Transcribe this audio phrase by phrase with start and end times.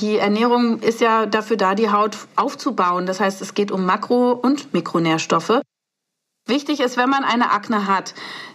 [0.00, 3.06] Die Ernährung ist ja dafür da, die Haut aufzubauen.
[3.06, 5.60] Das heißt, es geht um Makro- und Mikronährstoffe.
[6.46, 8.14] Wichtig ist, wenn man eine Akne hat,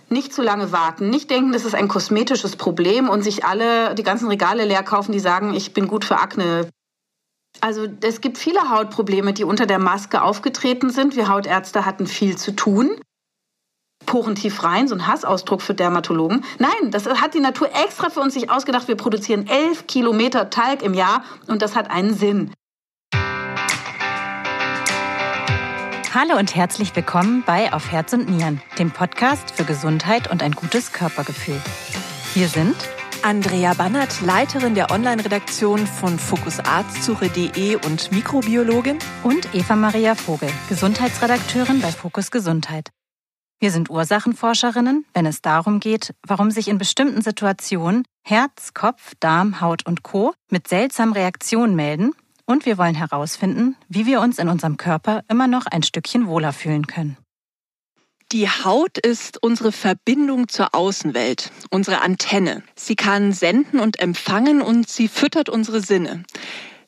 [0.09, 4.03] nicht zu lange warten, nicht denken, das ist ein kosmetisches Problem und sich alle die
[4.03, 6.69] ganzen Regale leer kaufen, die sagen, ich bin gut für Akne.
[7.61, 11.15] Also es gibt viele Hautprobleme, die unter der Maske aufgetreten sind.
[11.15, 12.99] Wir Hautärzte hatten viel zu tun.
[14.05, 16.43] Poren tief rein, so ein Hassausdruck für Dermatologen.
[16.59, 18.87] Nein, das hat die Natur extra für uns sich ausgedacht.
[18.87, 22.51] Wir produzieren elf Kilometer Talg im Jahr und das hat einen Sinn.
[26.13, 30.53] Hallo und herzlich willkommen bei Auf Herz und Nieren, dem Podcast für Gesundheit und ein
[30.53, 31.61] gutes Körpergefühl.
[32.33, 32.75] Wir sind
[33.25, 38.99] Andrea Bannert, Leiterin der Online-Redaktion von fokusarztsuche.de und Mikrobiologin.
[39.23, 42.91] Und Eva Maria Vogel, Gesundheitsredakteurin bei Fokus Gesundheit.
[43.59, 49.61] Wir sind Ursachenforscherinnen, wenn es darum geht, warum sich in bestimmten Situationen Herz, Kopf, Darm,
[49.61, 50.33] Haut und Co.
[50.49, 52.11] mit seltsamen Reaktionen melden.
[52.45, 56.53] Und wir wollen herausfinden, wie wir uns in unserem Körper immer noch ein Stückchen wohler
[56.53, 57.17] fühlen können.
[58.31, 62.63] Die Haut ist unsere Verbindung zur Außenwelt, unsere Antenne.
[62.75, 66.23] Sie kann senden und empfangen und sie füttert unsere Sinne.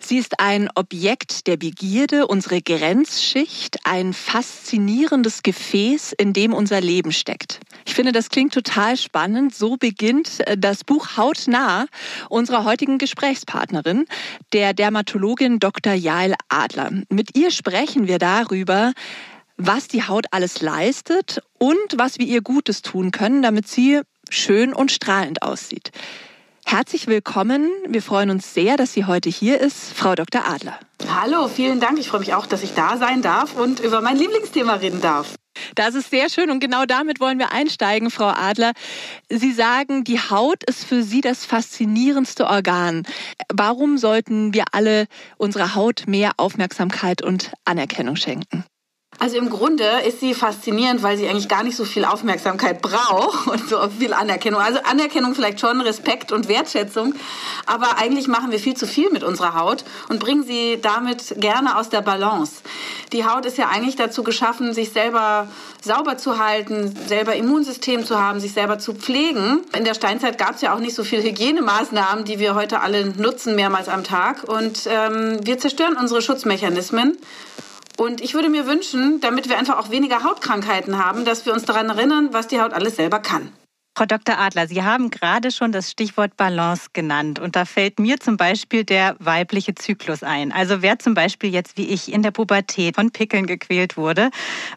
[0.08, 7.12] Sie ist ein Objekt der Begierde, unsere Grenzschicht, ein faszinierendes Gefäß, in dem unser Leben
[7.12, 7.60] steckt.
[7.86, 9.54] Ich finde, das klingt total spannend.
[9.54, 11.88] So beginnt äh, das Buch Hautnah
[12.30, 14.06] unserer heutigen Gesprächspartnerin,
[14.54, 15.92] der Dermatologin Dr.
[15.92, 16.90] Jael Adler.
[17.10, 18.94] Mit ihr sprechen wir darüber,
[19.58, 24.72] was die Haut alles leistet und was wir ihr Gutes tun können, damit sie schön
[24.72, 25.92] und strahlend aussieht.
[26.70, 27.72] Herzlich willkommen.
[27.88, 30.46] Wir freuen uns sehr, dass sie heute hier ist, Frau Dr.
[30.46, 30.78] Adler.
[31.10, 31.98] Hallo, vielen Dank.
[31.98, 35.36] Ich freue mich auch, dass ich da sein darf und über mein Lieblingsthema reden darf.
[35.76, 38.74] Das ist sehr schön und genau damit wollen wir einsteigen, Frau Adler.
[39.30, 43.04] Sie sagen, die Haut ist für Sie das faszinierendste Organ.
[43.48, 45.08] Warum sollten wir alle
[45.38, 48.66] unserer Haut mehr Aufmerksamkeit und Anerkennung schenken?
[49.20, 53.48] Also im Grunde ist sie faszinierend, weil sie eigentlich gar nicht so viel Aufmerksamkeit braucht
[53.48, 54.62] und so viel Anerkennung.
[54.62, 57.16] Also Anerkennung vielleicht schon, Respekt und Wertschätzung.
[57.66, 61.78] Aber eigentlich machen wir viel zu viel mit unserer Haut und bringen sie damit gerne
[61.78, 62.62] aus der Balance.
[63.12, 65.48] Die Haut ist ja eigentlich dazu geschaffen, sich selber
[65.82, 69.62] sauber zu halten, selber Immunsystem zu haben, sich selber zu pflegen.
[69.76, 73.06] In der Steinzeit gab es ja auch nicht so viele Hygienemaßnahmen, die wir heute alle
[73.06, 74.44] nutzen, mehrmals am Tag.
[74.44, 77.18] Und ähm, wir zerstören unsere Schutzmechanismen
[77.98, 81.66] und ich würde mir wünschen, damit wir einfach auch weniger Hautkrankheiten haben, dass wir uns
[81.66, 83.52] daran erinnern, was die Haut alles selber kann.
[83.98, 84.38] Frau Dr.
[84.38, 87.40] Adler, Sie haben gerade schon das Stichwort Balance genannt.
[87.40, 90.52] Und da fällt mir zum Beispiel der weibliche Zyklus ein.
[90.52, 94.30] Also wer zum Beispiel jetzt wie ich in der Pubertät von Pickeln gequält wurde,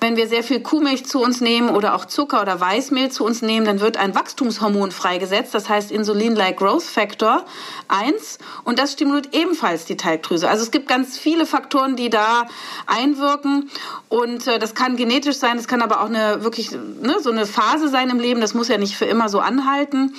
[0.00, 3.40] Wenn wir sehr viel Kuhmilch zu uns nehmen oder auch Zucker oder Weißmehl zu uns
[3.40, 7.46] nehmen, dann wird ein Wachstumshormon freigesetzt, das heißt Insulin-like Growth Factor
[7.88, 10.46] 1 und das stimuliert ebenfalls die Teigdrüse.
[10.46, 12.46] Also es gibt ganz viele Faktoren, die da
[12.86, 13.70] einwirken
[14.10, 17.46] und äh, das kann genetisch sein, das kann aber auch eine wirklich ne, so eine
[17.46, 20.14] Phase sein im Leben, das muss ja nicht für immer so anhalten.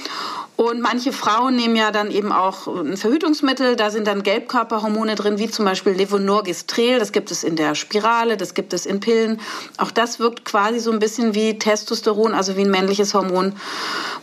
[0.57, 3.75] Und manche Frauen nehmen ja dann eben auch ein Verhütungsmittel.
[3.75, 6.98] Da sind dann Gelbkörperhormone drin, wie zum Beispiel Levonorgestrel.
[6.98, 9.42] Das gibt es in der Spirale, das gibt es in Pillen.
[9.78, 13.54] Auch das wirkt quasi so ein bisschen wie Testosteron, also wie ein männliches Hormon.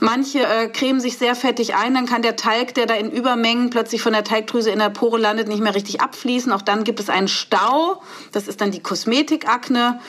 [0.00, 3.68] Manche äh, cremen sich sehr fettig ein, dann kann der Talg, der da in Übermengen
[3.68, 6.50] plötzlich von der Teigdrüse in der Pore landet, nicht mehr richtig abfließen.
[6.50, 8.02] Auch dann gibt es einen Stau.
[8.32, 10.00] Das ist dann die Kosmetikakne.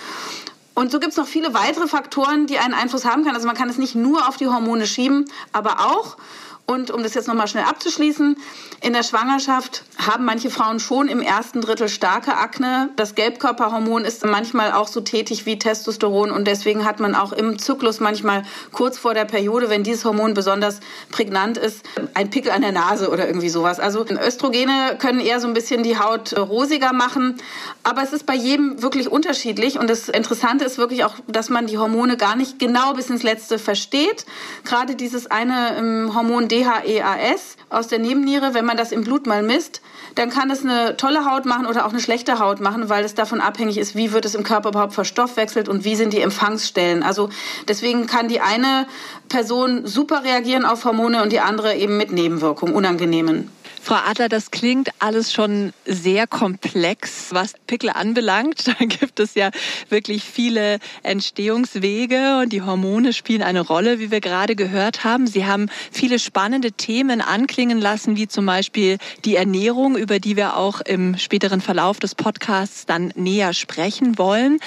[0.76, 3.36] Und so gibt es noch viele weitere Faktoren, die einen Einfluss haben können.
[3.36, 6.18] Also man kann es nicht nur auf die Hormone schieben, aber auch
[6.66, 8.38] und um das jetzt nochmal schnell abzuschließen,
[8.82, 12.90] in der Schwangerschaft haben manche Frauen schon im ersten Drittel starke Akne.
[12.96, 17.60] Das Gelbkörperhormon ist manchmal auch so tätig wie Testosteron und deswegen hat man auch im
[17.60, 20.80] Zyklus manchmal kurz vor der Periode, wenn dieses Hormon besonders
[21.12, 23.80] prägnant ist, ein Pickel an der Nase oder irgendwie sowas.
[23.82, 27.36] Also Östrogene können eher so ein bisschen die Haut rosiger machen,
[27.84, 31.68] aber es ist bei jedem wirklich unterschiedlich und das Interessante ist wirklich auch, dass man
[31.68, 34.26] die Hormone gar nicht genau bis ins Letzte versteht.
[34.64, 39.42] Gerade dieses eine ähm, Hormon DHEAS aus der Nebenniere, wenn man das im Blut mal
[39.42, 39.82] misst,
[40.16, 43.16] dann kann es eine tolle Haut machen oder auch eine schlechte Haut machen, weil es
[43.16, 47.02] davon abhängig ist, wie wird es im Körper überhaupt verstoffwechselt und wie sind die Empfangsstellen.
[47.02, 47.30] Also
[47.68, 48.86] deswegen kann die eine
[49.30, 53.50] Person super reagieren auf Hormone und die andere eben mit Nebenwirkungen, unangenehmen.
[53.86, 58.64] Frau Adler, das klingt alles schon sehr komplex, was Pickel anbelangt.
[58.80, 59.52] Da gibt es ja
[59.90, 65.28] wirklich viele Entstehungswege und die Hormone spielen eine Rolle, wie wir gerade gehört haben.
[65.28, 70.56] Sie haben viele spannende Themen anklingen lassen, wie zum Beispiel die Ernährung, über die wir
[70.56, 74.60] auch im späteren Verlauf des Podcasts dann näher sprechen wollen.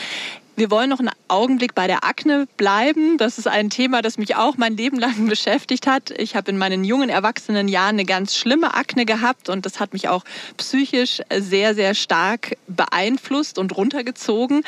[0.56, 3.18] Wir wollen noch einen Augenblick bei der Akne bleiben.
[3.18, 6.10] Das ist ein Thema, das mich auch mein Leben lang beschäftigt hat.
[6.18, 9.92] Ich habe in meinen jungen erwachsenen Jahren eine ganz schlimme Akne gehabt und das hat
[9.92, 10.24] mich auch
[10.56, 14.62] psychisch sehr, sehr stark beeinflusst und runtergezogen.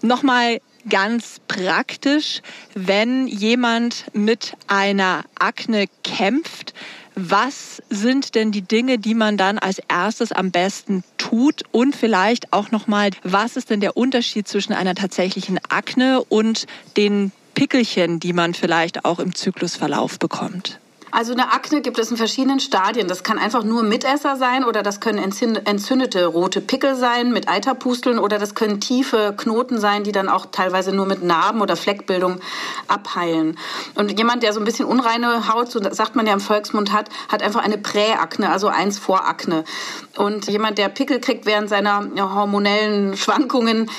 [0.00, 2.40] Nochmal ganz praktisch,
[2.74, 6.72] wenn jemand mit einer Akne kämpft,
[7.20, 11.62] was sind denn die Dinge, die man dann als erstes am besten tut?
[11.72, 16.66] Und vielleicht auch nochmal, was ist denn der Unterschied zwischen einer tatsächlichen Akne und
[16.96, 20.78] den Pickelchen, die man vielleicht auch im Zyklusverlauf bekommt?
[21.10, 23.08] Also eine Akne gibt es in verschiedenen Stadien.
[23.08, 28.18] Das kann einfach nur Mitesser sein oder das können entzündete rote Pickel sein mit Eiterpusteln
[28.18, 32.40] oder das können tiefe Knoten sein, die dann auch teilweise nur mit Narben oder Fleckbildung
[32.88, 33.58] abheilen.
[33.94, 37.08] Und jemand, der so ein bisschen unreine Haut, so sagt man ja im Volksmund hat,
[37.28, 39.64] hat einfach eine Präakne, also eins vor Akne.
[40.16, 43.90] Und jemand, der Pickel kriegt während seiner hormonellen Schwankungen,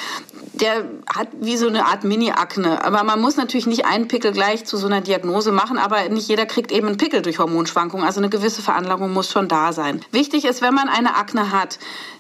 [0.62, 2.84] der hat wie so eine Art Mini-Akne.
[2.84, 6.28] Aber man muss natürlich nicht einen Pickel gleich zu so einer Diagnose machen, aber nicht
[6.28, 8.06] jeder kriegt eben einen Pickel durch Hormonschwankungen.
[8.06, 10.02] Also eine gewisse Veranlagung muss schon da sein.
[10.12, 11.80] Wichtig ist, wenn man eine Akne hat,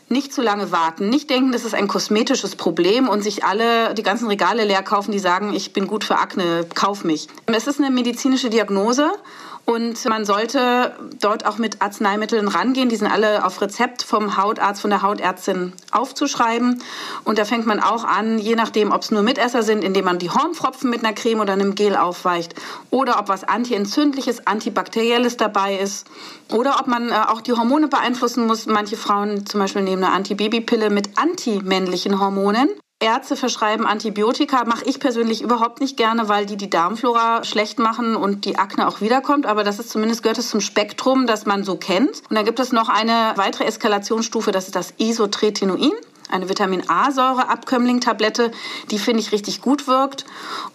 [0.10, 4.04] nicht zu lange warten, nicht denken, das ist ein kosmetisches Problem und sich alle die
[4.04, 7.28] ganzen Regale leer kaufen, die sagen, ich bin gut für Akne, kauf mich.
[7.46, 9.12] Es ist eine medizinische Diagnose
[9.69, 12.89] und man sollte dort auch mit Arzneimitteln rangehen.
[12.89, 16.81] Die sind alle auf Rezept vom Hautarzt, von der Hautärztin aufzuschreiben.
[17.24, 20.18] Und da fängt man auch an, je nachdem, ob es nur Mitesser sind, indem man
[20.18, 22.56] die Hornpfropfen mit einer Creme oder einem Gel aufweicht.
[22.89, 26.07] Oder ob was antientzündliches, antibakterielles dabei ist.
[26.51, 28.66] Oder ob man äh, auch die Hormone beeinflussen muss.
[28.66, 32.69] Manche Frauen zum Beispiel nehmen eine Antibabypille mit antimännlichen Hormonen.
[33.01, 38.18] Ärzte verschreiben Antibiotika, mache ich persönlich überhaupt nicht gerne, weil die die Darmflora schlecht machen
[38.18, 39.46] und die Akne auch wiederkommt.
[39.46, 42.22] Aber das ist zumindest gehört es zum Spektrum, das man so kennt.
[42.30, 45.94] Und dann gibt es noch eine weitere Eskalationsstufe, das ist das Isotretinoin
[46.30, 48.52] eine Vitamin A-Säure-Abkömmling-Tablette,
[48.92, 50.26] die finde ich richtig gut wirkt.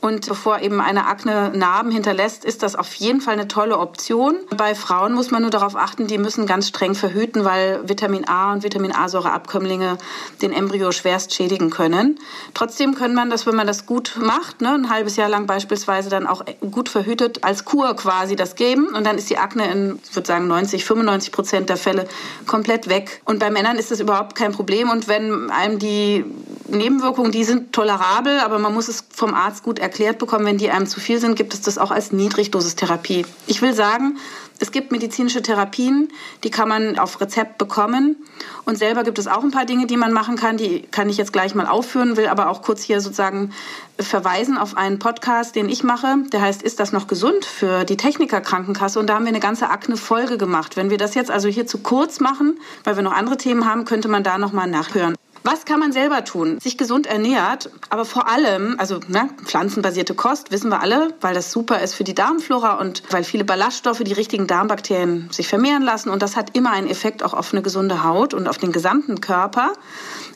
[0.01, 4.37] Und bevor eben eine Akne Narben hinterlässt, ist das auf jeden Fall eine tolle Option.
[4.56, 8.53] Bei Frauen muss man nur darauf achten, die müssen ganz streng verhüten, weil Vitamin A
[8.53, 9.99] und Vitamin A-Säure-Abkömmlinge
[10.43, 12.19] den Embryo schwerst schädigen können.
[12.53, 16.11] Trotzdem kann man das, wenn man das gut macht, ne, ein halbes Jahr lang beispielsweise
[16.11, 18.89] dann auch gut verhütet, als Kur quasi das geben.
[18.89, 22.08] Und dann ist die Akne in, ich würde sagen, 90, 95 Prozent der Fälle
[22.46, 23.23] komplett weg.
[23.25, 24.91] Und bei Männern ist das überhaupt kein Problem.
[24.91, 26.24] Und wenn einem die
[26.69, 30.46] Nebenwirkungen, die sind tolerabel, aber man muss es vom Arzt gut erklärt bekommen.
[30.46, 33.27] Wenn die einem zu viel sind, gibt es das auch als Niedrigdosistherapie.
[33.46, 34.19] Ich will sagen,
[34.60, 36.13] es gibt medizinische Therapien,
[36.44, 38.17] die kann man auf Rezept bekommen.
[38.65, 40.56] Und selber gibt es auch ein paar Dinge, die man machen kann.
[40.56, 43.53] Die kann ich jetzt gleich mal aufführen, will aber auch kurz hier sozusagen
[43.98, 46.17] verweisen auf einen Podcast, den ich mache.
[46.32, 49.01] Der heißt Ist das noch gesund für die Techniker Krankenkasse?
[49.01, 50.77] Und da haben wir eine ganze Akne-Folge gemacht.
[50.77, 53.84] Wenn wir das jetzt also hier zu kurz machen, weil wir noch andere Themen haben,
[53.84, 55.17] könnte man da nochmal nachhören.
[55.46, 56.58] Was kann man selber tun?
[56.58, 61.53] Sich gesund ernährt, aber vor allem, also ne, pflanzenbasierte Kost, wissen wir alle, weil das
[61.53, 66.08] super ist für die Darmflora und weil viele Ballaststoffe die richtigen Darmbakterien sich vermehren lassen.
[66.08, 69.20] Und das hat immer einen Effekt auch auf eine gesunde Haut und auf den gesamten
[69.20, 69.74] Körper.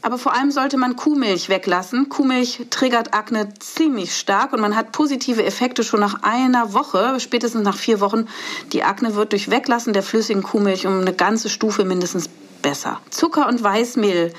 [0.02, 2.10] Aber vor allem sollte man Kuhmilch weglassen.
[2.10, 7.62] Kuhmilch triggert Akne ziemlich stark und man hat positive Effekte schon nach einer Woche, spätestens
[7.62, 8.26] nach vier Wochen.
[8.74, 12.28] Die Akne wird durch Weglassen der flüssigen Kuhmilch um eine ganze Stufe mindestens
[12.60, 13.00] besser.
[13.08, 14.34] Zucker und Weißmehl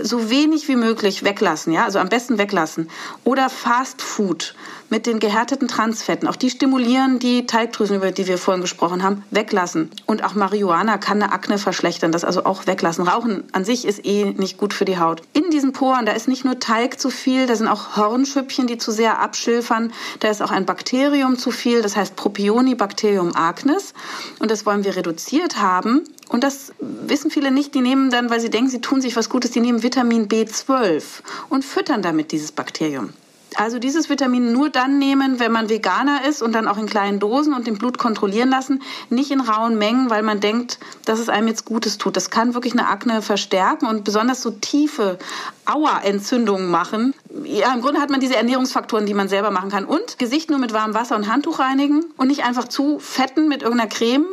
[0.00, 2.88] so wenig wie möglich weglassen, ja, also am besten weglassen.
[3.24, 4.54] Oder Fast Food
[4.92, 9.24] mit den gehärteten Transfetten, auch die stimulieren die Teigdrüsen, über die wir vorhin gesprochen haben,
[9.30, 9.90] weglassen.
[10.04, 13.08] Und auch Marihuana kann eine Akne verschlechtern, das also auch weglassen.
[13.08, 15.22] Rauchen an sich ist eh nicht gut für die Haut.
[15.32, 18.76] In diesen Poren, da ist nicht nur Teig zu viel, da sind auch Hornschüppchen, die
[18.76, 19.92] zu sehr abschilfern.
[20.20, 23.94] Da ist auch ein Bakterium zu viel, das heißt Propionibacterium acnes.
[24.40, 26.02] Und das wollen wir reduziert haben.
[26.32, 27.74] Und das wissen viele nicht.
[27.74, 31.02] Die nehmen dann, weil sie denken, sie tun sich was Gutes, die nehmen Vitamin B12
[31.50, 33.10] und füttern damit dieses Bakterium.
[33.56, 37.20] Also dieses Vitamin nur dann nehmen, wenn man Veganer ist und dann auch in kleinen
[37.20, 41.28] Dosen und den Blut kontrollieren lassen, nicht in rauen Mengen, weil man denkt, dass es
[41.28, 42.16] einem jetzt Gutes tut.
[42.16, 45.18] Das kann wirklich eine Akne verstärken und besonders so tiefe
[45.66, 47.14] Auerentzündungen machen.
[47.44, 49.84] Ja, im Grunde hat man diese Ernährungsfaktoren, die man selber machen kann.
[49.84, 53.62] Und Gesicht nur mit warmem Wasser und Handtuch reinigen und nicht einfach zu fetten mit
[53.62, 54.24] irgendeiner Creme,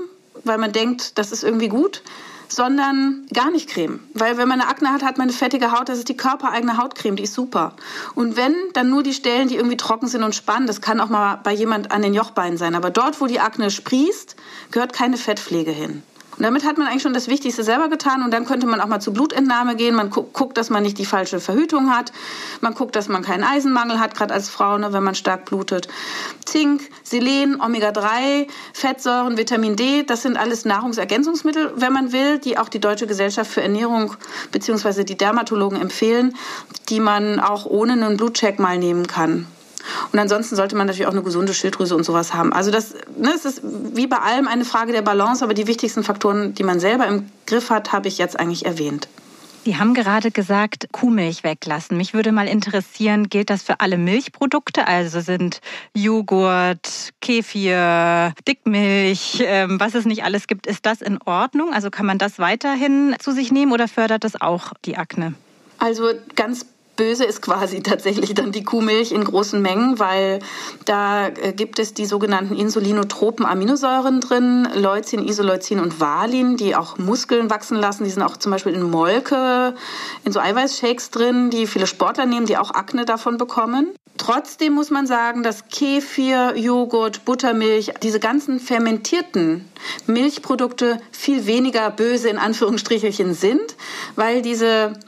[0.43, 2.01] weil man denkt, das ist irgendwie gut,
[2.51, 3.99] sondern gar nicht Creme.
[4.13, 6.77] Weil wenn man eine Akne hat, hat man eine fettige Haut, das ist die körpereigene
[6.77, 7.73] Hautcreme, die ist super.
[8.15, 10.67] Und wenn, dann nur die Stellen, die irgendwie trocken sind und spannen.
[10.67, 12.75] Das kann auch mal bei jemand an den Jochbeinen sein.
[12.75, 14.35] Aber dort, wo die Akne sprießt,
[14.71, 16.03] gehört keine Fettpflege hin.
[16.39, 18.23] Und damit hat man eigentlich schon das Wichtigste selber getan.
[18.23, 19.93] Und dann könnte man auch mal zur Blutentnahme gehen.
[19.93, 22.13] Man guckt, dass man nicht die falsche Verhütung hat.
[22.61, 25.89] Man guckt, dass man keinen Eisenmangel hat, gerade als Frau, ne, wenn man stark blutet.
[26.45, 32.69] Zink, Selen, Omega-3, Fettsäuren, Vitamin D, das sind alles Nahrungsergänzungsmittel, wenn man will, die auch
[32.69, 34.15] die Deutsche Gesellschaft für Ernährung
[34.53, 35.03] bzw.
[35.03, 36.37] die Dermatologen empfehlen,
[36.87, 39.45] die man auch ohne einen Blutcheck mal nehmen kann.
[40.11, 42.53] Und ansonsten sollte man natürlich auch eine gesunde Schilddrüse und sowas haben.
[42.53, 46.03] Also das, ne, es ist wie bei allem eine Frage der Balance, aber die wichtigsten
[46.03, 49.07] Faktoren, die man selber im Griff hat, habe ich jetzt eigentlich erwähnt.
[49.65, 51.97] Sie haben gerade gesagt, Kuhmilch weglassen.
[51.97, 54.87] Mich würde mal interessieren, gilt das für alle Milchprodukte?
[54.87, 55.59] Also sind
[55.93, 61.73] Joghurt, Kefir, Dickmilch, ähm, was es nicht alles gibt, ist das in Ordnung?
[61.73, 65.33] Also kann man das weiterhin zu sich nehmen oder fördert das auch die Akne?
[65.77, 66.65] Also ganz
[66.99, 70.39] Böse ist quasi tatsächlich dann die Kuhmilch in großen Mengen, weil
[70.83, 76.97] da äh, gibt es die sogenannten insulinotropen Aminosäuren drin, Leucin, Isoleucin und Valin, die auch
[76.97, 78.03] Muskeln wachsen lassen.
[78.03, 79.75] Die sind auch zum Beispiel in Molke,
[80.25, 83.93] in so Eiweißshakes drin, die viele Sportler nehmen, die auch Akne davon bekommen.
[84.17, 89.63] Trotzdem muss man sagen, dass Kefir, Joghurt, Buttermilch, diese ganzen fermentierten
[90.07, 93.77] Milchprodukte viel weniger böse in Anführungsstrichelchen sind,
[94.17, 94.99] weil diese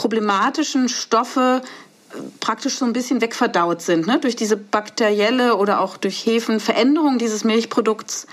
[0.00, 4.06] problematischen Stoffe äh, praktisch so ein bisschen wegverdaut sind.
[4.06, 4.18] Ne?
[4.18, 8.26] Durch diese bakterielle oder auch durch Hefenveränderung dieses Milchprodukts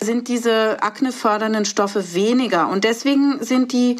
[0.00, 2.68] sind diese aknefördernden Stoffe weniger.
[2.68, 3.96] Und deswegen sind die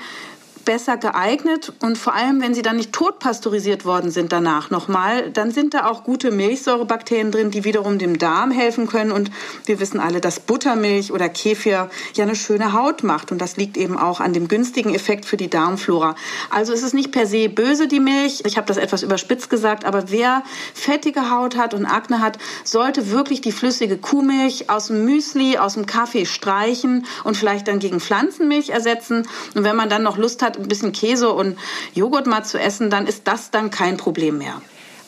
[0.65, 1.73] besser geeignet.
[1.81, 5.87] Und vor allem, wenn sie dann nicht totpasteurisiert worden sind danach nochmal, dann sind da
[5.87, 9.13] auch gute Milchsäurebakterien drin, die wiederum dem Darm helfen können.
[9.13, 9.31] Und
[9.67, 13.33] wir wissen alle, dass Buttermilch oder Kefir ja eine schöne Haut macht.
[13.33, 16.15] Und das liegt eben auch an dem günstigen Effekt für die Darmflora.
[16.51, 19.85] Also es ist nicht per se böse die Milch, ich habe das etwas überspitzt gesagt,
[19.85, 20.43] aber wer
[20.75, 25.75] fettige Haut hat und Akne hat, sollte wirklich die flüssige Kuhmilch aus dem Müsli, aus
[25.75, 29.27] dem Kaffee streichen und vielleicht dann gegen Pflanzenmilch ersetzen.
[29.55, 31.59] Und wenn man dann noch Lust hat, ein bisschen Käse und
[31.95, 34.61] Joghurt mal zu essen, dann ist das dann kein Problem mehr.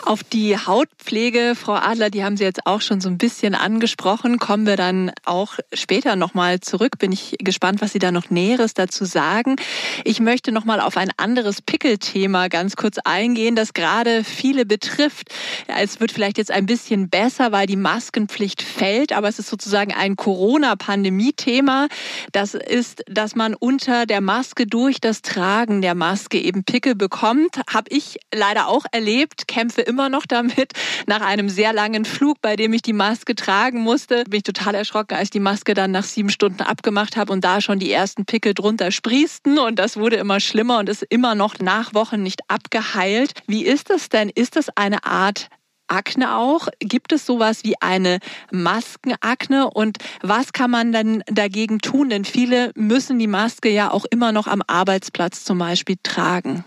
[0.06, 4.38] Auf die Hautpflege, Frau Adler, die haben Sie jetzt auch schon so ein bisschen angesprochen.
[4.38, 6.98] Kommen wir dann auch später nochmal zurück.
[6.98, 9.56] Bin ich gespannt, was Sie da noch Näheres dazu sagen.
[10.04, 15.28] Ich möchte nochmal auf ein anderes Pickelthema ganz kurz eingehen, das gerade viele betrifft.
[15.66, 19.92] Es wird vielleicht jetzt ein bisschen besser, weil die Maskenpflicht fällt, aber es ist sozusagen
[19.92, 21.88] ein Corona-Pandemie-Thema.
[22.32, 27.60] Das ist, dass man unter der Maske durch das Tragen der Maske eben Pickel bekommt.
[27.72, 30.72] Habe ich leider auch erlebt, kämpfe immer noch damit.
[31.06, 34.74] Nach einem sehr langen Flug, bei dem ich die Maske tragen musste, bin ich total
[34.74, 38.24] erschrocken, als die Maske dann nach sieben Stunden abgemacht habe und da schon die ersten
[38.24, 39.58] Pickel drunter sprießten.
[39.58, 43.32] Und das wurde immer schlimmer und ist immer noch nach Wochen nicht abgeheilt.
[43.46, 44.30] Wie ist das denn?
[44.30, 45.48] Ist das eine Art
[45.90, 46.68] Akne auch?
[46.78, 48.20] Gibt es sowas wie eine
[48.52, 49.70] Maskenakne?
[49.70, 52.10] Und was kann man dann dagegen tun?
[52.10, 56.64] Denn viele müssen die Maske ja auch immer noch am Arbeitsplatz zum Beispiel tragen.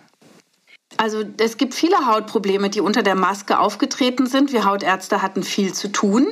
[0.98, 4.54] Also es gibt viele Hautprobleme, die unter der Maske aufgetreten sind.
[4.54, 6.28] Wir Hautärzte hatten viel zu tun.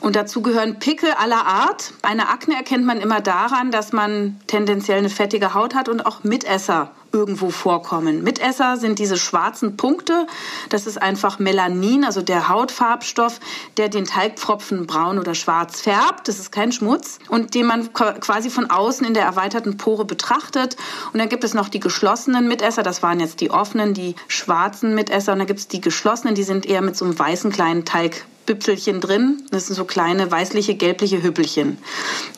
[0.00, 1.92] Und dazu gehören Pickel aller Art.
[2.02, 6.24] Eine Akne erkennt man immer daran, dass man tendenziell eine fettige Haut hat und auch
[6.24, 8.22] Mitesser irgendwo vorkommen.
[8.22, 10.26] Mitesser sind diese schwarzen Punkte.
[10.68, 13.40] Das ist einfach Melanin, also der Hautfarbstoff,
[13.76, 16.28] der den Teigpfropfen braun oder schwarz färbt.
[16.28, 20.76] Das ist kein Schmutz und den man quasi von außen in der erweiterten Pore betrachtet.
[21.12, 22.82] Und dann gibt es noch die geschlossenen Mitesser.
[22.82, 25.32] Das waren jetzt die offenen, die schwarzen Mitesser.
[25.32, 28.24] Und dann gibt es die geschlossenen, die sind eher mit so einem weißen kleinen Teig
[28.50, 29.44] Büpfelchen drin.
[29.52, 31.78] Das sind so kleine weißliche, gelbliche Hüppelchen.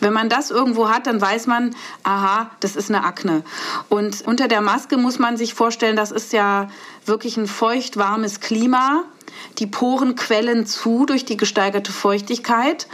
[0.01, 3.43] Wenn man das irgendwo hat, dann weiß man, aha, das ist eine Akne.
[3.89, 6.69] Und unter der Maske muss man sich vorstellen, das ist ja
[7.07, 9.05] wirklich ein feucht warmes Klima.
[9.59, 12.87] Die Poren quellen zu durch die gesteigerte Feuchtigkeit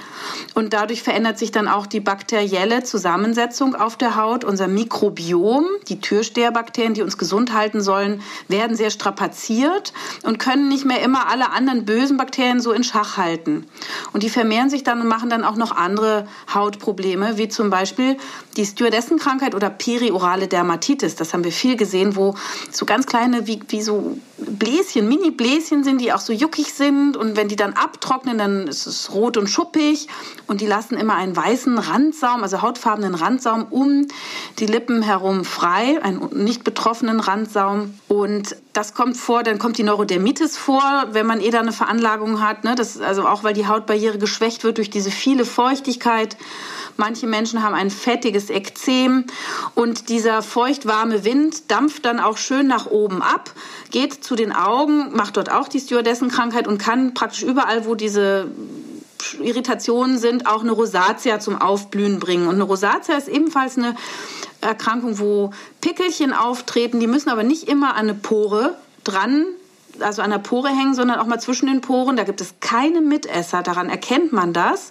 [0.55, 4.45] und dadurch verändert sich dann auch die bakterielle Zusammensetzung auf der Haut.
[4.45, 9.93] Unser Mikrobiom, die Türsteherbakterien, die uns gesund halten sollen, werden sehr strapaziert
[10.23, 13.67] und können nicht mehr immer alle anderen bösen Bakterien so in Schach halten.
[14.13, 18.17] Und die vermehren sich dann und machen dann auch noch andere Hautprobleme, wie zum Beispiel
[18.57, 21.15] die Stewardessenkrankheit oder periorale Dermatitis.
[21.15, 22.35] Das haben wir viel gesehen, wo
[22.71, 27.37] so ganz kleine, wie, wie so Bläschen, Mini-Bläschen sind, die auch so juckig sind und
[27.37, 30.09] wenn die dann abtrocknen, dann ist es rot und schuppig
[30.47, 34.07] und die lassen immer einen weißen Randsaum, also hautfarbenen Randsaum um
[34.59, 39.83] die Lippen herum frei, einen nicht betroffenen Randsaum und das kommt vor, dann kommt die
[39.83, 42.75] Neurodermitis vor, wenn man eh da eine Veranlagung hat, ne?
[42.75, 46.37] das, also auch weil die Hautbarriere geschwächt wird durch diese viele Feuchtigkeit.
[47.01, 49.27] Manche Menschen haben ein fettiges Ekzem
[49.77, 53.53] und dieser feuchtwarme Wind dampft dann auch schön nach oben ab,
[53.93, 58.49] geht zu den Augen, macht dort auch die Stewardessenkrankheit und kann praktisch überall, wo diese
[59.41, 62.49] Irritationen sind, auch eine Rosatia zum Aufblühen bringen.
[62.49, 63.95] Und eine Rosatia ist ebenfalls eine
[64.61, 69.47] Erkrankung, wo Pickelchen auftreten, die müssen aber nicht immer an eine Pore dran
[70.01, 72.17] also an der Pore hängen, sondern auch mal zwischen den Poren.
[72.17, 73.63] Da gibt es keine Mitesser.
[73.63, 74.91] Daran erkennt man das.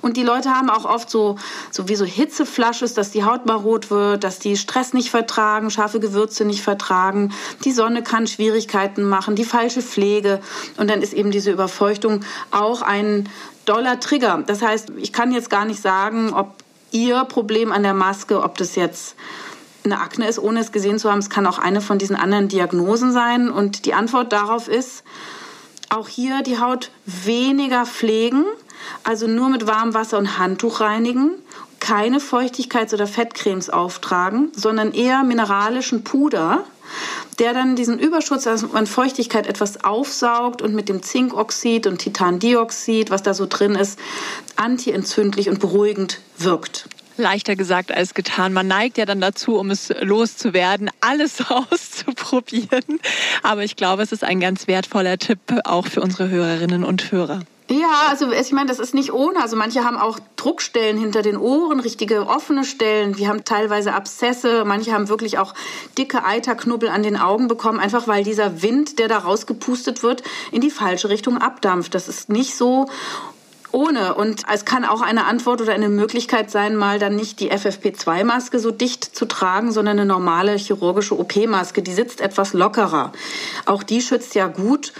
[0.00, 1.36] Und die Leute haben auch oft so,
[1.70, 5.70] so wie so Hitzeflasches, dass die Haut mal rot wird, dass die Stress nicht vertragen,
[5.70, 7.32] scharfe Gewürze nicht vertragen.
[7.64, 10.40] Die Sonne kann Schwierigkeiten machen, die falsche Pflege.
[10.76, 13.28] Und dann ist eben diese Überfeuchtung auch ein
[13.64, 14.42] doller Trigger.
[14.46, 16.54] Das heißt, ich kann jetzt gar nicht sagen, ob
[16.90, 19.14] ihr Problem an der Maske, ob das jetzt
[19.84, 21.18] eine Akne ist, ohne es gesehen zu haben.
[21.18, 23.50] Es kann auch eine von diesen anderen Diagnosen sein.
[23.50, 25.04] Und die Antwort darauf ist,
[25.90, 28.44] auch hier die Haut weniger pflegen,
[29.04, 31.30] also nur mit warmem Wasser und Handtuch reinigen,
[31.80, 36.64] keine Feuchtigkeits- oder Fettcremes auftragen, sondern eher mineralischen Puder,
[37.38, 43.22] der dann diesen Überschuss an Feuchtigkeit etwas aufsaugt und mit dem Zinkoxid und Titandioxid, was
[43.22, 43.98] da so drin ist,
[44.56, 48.52] antientzündlich und beruhigend wirkt leichter gesagt als getan.
[48.52, 53.00] Man neigt ja dann dazu, um es loszuwerden, alles auszuprobieren.
[53.42, 57.40] Aber ich glaube, es ist ein ganz wertvoller Tipp auch für unsere Hörerinnen und Hörer.
[57.70, 59.42] Ja, also ich meine, das ist nicht ohne.
[59.42, 63.12] Also manche haben auch Druckstellen hinter den Ohren, richtige offene Stellen.
[63.12, 64.64] Die haben teilweise Abszesse.
[64.64, 65.52] Manche haben wirklich auch
[65.98, 70.62] dicke Eiterknubbel an den Augen bekommen, einfach weil dieser Wind, der da rausgepustet wird, in
[70.62, 71.94] die falsche Richtung abdampft.
[71.94, 72.88] Das ist nicht so
[73.72, 74.14] ohne.
[74.14, 78.58] Und es kann auch eine Antwort oder eine Möglichkeit sein, mal dann nicht die FFP2-Maske
[78.58, 81.82] so dicht zu tragen, sondern eine normale chirurgische OP-Maske.
[81.82, 83.12] Die sitzt etwas lockerer.
[83.66, 84.92] Auch die schützt ja gut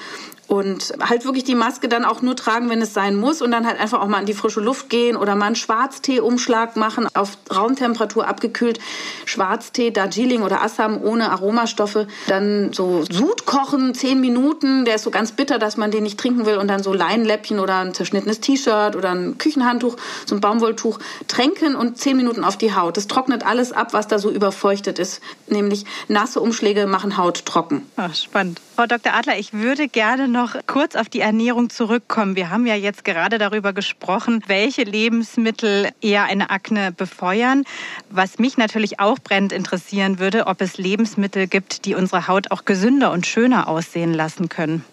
[0.48, 3.66] und halt wirklich die Maske dann auch nur tragen, wenn es sein muss und dann
[3.66, 7.36] halt einfach auch mal in die frische Luft gehen oder mal einen Schwarztee-Umschlag machen, auf
[7.54, 8.80] Raumtemperatur abgekühlt.
[9.26, 12.06] Schwarztee, Darjeeling oder Assam ohne Aromastoffe.
[12.28, 14.86] Dann so Sud kochen, zehn Minuten.
[14.86, 16.56] Der ist so ganz bitter, dass man den nicht trinken will.
[16.56, 21.76] Und dann so Leinläppchen oder ein zerschnittenes T-Shirt oder ein Küchenhandtuch, so ein Baumwolltuch tränken
[21.76, 22.96] und zehn Minuten auf die Haut.
[22.96, 25.20] Das trocknet alles ab, was da so überfeuchtet ist.
[25.46, 27.86] Nämlich nasse Umschläge machen Haut trocken.
[27.96, 28.62] Ach, spannend.
[28.78, 29.12] Frau Dr.
[29.12, 32.36] Adler, ich würde gerne noch kurz auf die Ernährung zurückkommen.
[32.36, 37.64] Wir haben ja jetzt gerade darüber gesprochen, welche Lebensmittel eher eine Akne befeuern.
[38.08, 42.64] Was mich natürlich auch brennend interessieren würde, ob es Lebensmittel gibt, die unsere Haut auch
[42.66, 44.84] gesünder und schöner aussehen lassen können.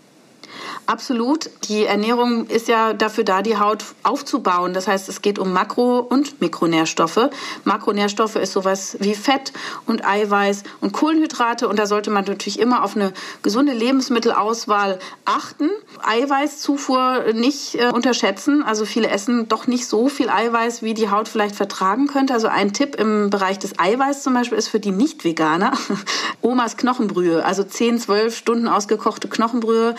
[0.86, 1.50] Absolut.
[1.68, 4.74] Die Ernährung ist ja dafür da, die Haut aufzubauen.
[4.74, 7.30] Das heißt, es geht um Makro- und Mikronährstoffe.
[7.64, 9.54] Makronährstoffe ist sowas wie Fett
[9.86, 11.68] und Eiweiß und Kohlenhydrate.
[11.68, 15.70] Und da sollte man natürlich immer auf eine gesunde Lebensmittelauswahl achten.
[16.04, 18.64] Eiweißzufuhr nicht äh, unterschätzen.
[18.64, 22.34] Also viele essen doch nicht so viel Eiweiß, wie die Haut vielleicht vertragen könnte.
[22.34, 25.74] Also ein Tipp im Bereich des Eiweiß zum Beispiel ist für die Nicht-Veganer
[26.42, 27.44] Omas Knochenbrühe.
[27.44, 29.96] Also 10, 12 Stunden ausgekochte Knochenbrühe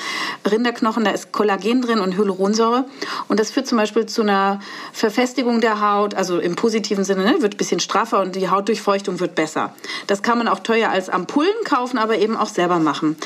[0.51, 2.85] Rinderknochen, da ist Kollagen drin und Hyaluronsäure.
[3.29, 4.61] Und das führt zum Beispiel zu einer
[4.93, 9.21] Verfestigung der Haut, also im positiven Sinne, ne, wird ein bisschen straffer und die Hautdurchfeuchtung
[9.21, 9.75] wird besser.
[10.07, 13.17] Das kann man auch teuer als Ampullen kaufen, aber eben auch selber machen.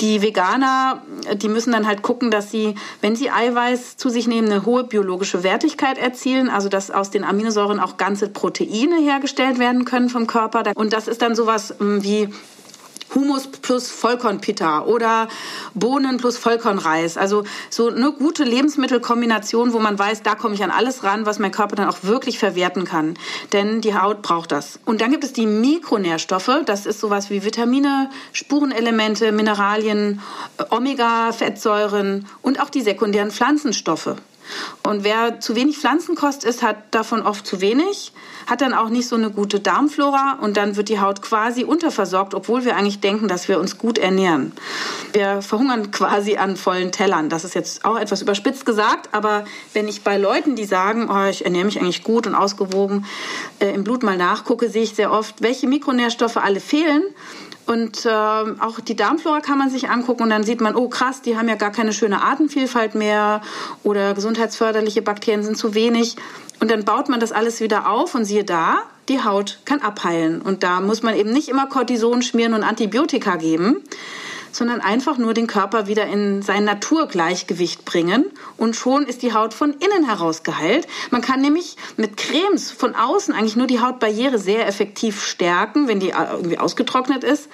[0.00, 1.02] Die Veganer,
[1.34, 4.84] die müssen dann halt gucken, dass sie, wenn sie Eiweiß zu sich nehmen, eine hohe
[4.84, 10.26] biologische Wertigkeit erzielen, also dass aus den Aminosäuren auch ganze Proteine hergestellt werden können vom
[10.26, 10.64] Körper.
[10.74, 12.28] Und das ist dann sowas hm, wie
[13.14, 15.28] Humus plus Vollkornpita oder
[15.74, 17.16] Bohnen plus Vollkornreis.
[17.16, 21.38] Also so eine gute Lebensmittelkombination, wo man weiß, da komme ich an alles ran, was
[21.38, 23.14] mein Körper dann auch wirklich verwerten kann.
[23.52, 24.78] Denn die Haut braucht das.
[24.84, 26.50] Und dann gibt es die Mikronährstoffe.
[26.66, 30.20] Das ist sowas wie Vitamine, Spurenelemente, Mineralien,
[30.70, 34.16] Omega-Fettsäuren und auch die sekundären Pflanzenstoffe.
[34.82, 38.12] Und wer zu wenig Pflanzenkost isst, hat davon oft zu wenig,
[38.46, 42.34] hat dann auch nicht so eine gute Darmflora und dann wird die Haut quasi unterversorgt,
[42.34, 44.52] obwohl wir eigentlich denken, dass wir uns gut ernähren.
[45.12, 47.28] Wir verhungern quasi an vollen Tellern.
[47.28, 51.28] Das ist jetzt auch etwas überspitzt gesagt, aber wenn ich bei Leuten, die sagen, oh,
[51.28, 53.06] ich ernähre mich eigentlich gut und ausgewogen,
[53.58, 57.02] äh, im Blut mal nachgucke, sehe ich sehr oft, welche Mikronährstoffe alle fehlen
[57.66, 61.22] und äh, auch die Darmflora kann man sich angucken und dann sieht man, oh krass,
[61.22, 63.42] die haben ja gar keine schöne Artenvielfalt mehr
[63.82, 66.16] oder gesundheitsförderliche Bakterien sind zu wenig.
[66.60, 70.40] Und dann baut man das alles wieder auf und siehe da, die Haut kann abheilen.
[70.40, 73.82] Und da muss man eben nicht immer Cortison schmieren und Antibiotika geben,
[74.56, 78.24] sondern einfach nur den Körper wieder in sein Naturgleichgewicht bringen
[78.56, 80.86] und schon ist die Haut von innen heraus geheilt.
[81.10, 86.00] Man kann nämlich mit Cremes von außen eigentlich nur die Hautbarriere sehr effektiv stärken, wenn
[86.00, 87.48] die äh, irgendwie ausgetrocknet ist.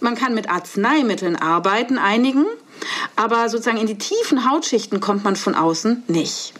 [0.00, 2.46] Man kann mit Arzneimitteln arbeiten, einigen,
[3.16, 6.54] aber sozusagen in die tiefen Hautschichten kommt man von außen nicht.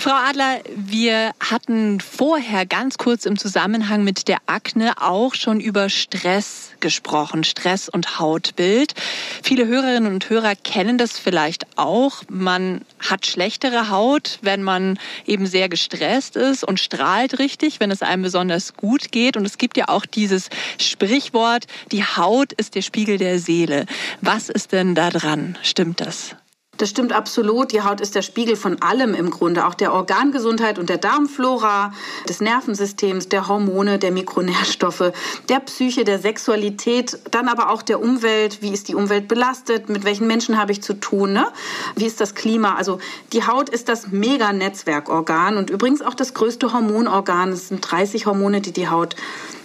[0.00, 5.90] Frau Adler, wir hatten vorher ganz kurz im Zusammenhang mit der Akne auch schon über
[5.90, 8.94] Stress gesprochen, Stress und Hautbild.
[9.42, 12.22] Viele Hörerinnen und Hörer kennen das vielleicht auch.
[12.30, 18.00] Man hat schlechtere Haut, wenn man eben sehr gestresst ist und strahlt richtig, wenn es
[18.00, 19.36] einem besonders gut geht.
[19.36, 23.84] Und es gibt ja auch dieses Sprichwort, die Haut ist der Spiegel der Seele.
[24.22, 25.58] Was ist denn da dran?
[25.60, 26.36] Stimmt das?
[26.80, 27.72] Das stimmt absolut.
[27.72, 31.92] Die Haut ist der Spiegel von allem im Grunde, auch der Organgesundheit und der Darmflora,
[32.26, 35.12] des Nervensystems, der Hormone, der Mikronährstoffe,
[35.50, 38.62] der Psyche, der Sexualität, dann aber auch der Umwelt.
[38.62, 39.90] Wie ist die Umwelt belastet?
[39.90, 41.34] Mit welchen Menschen habe ich zu tun?
[41.34, 41.48] Ne?
[41.96, 42.76] Wie ist das Klima?
[42.76, 42.98] Also
[43.34, 47.52] die Haut ist das Mega-Netzwerkorgan und übrigens auch das größte Hormonorgan.
[47.52, 49.16] Es sind 30 Hormone, die die Haut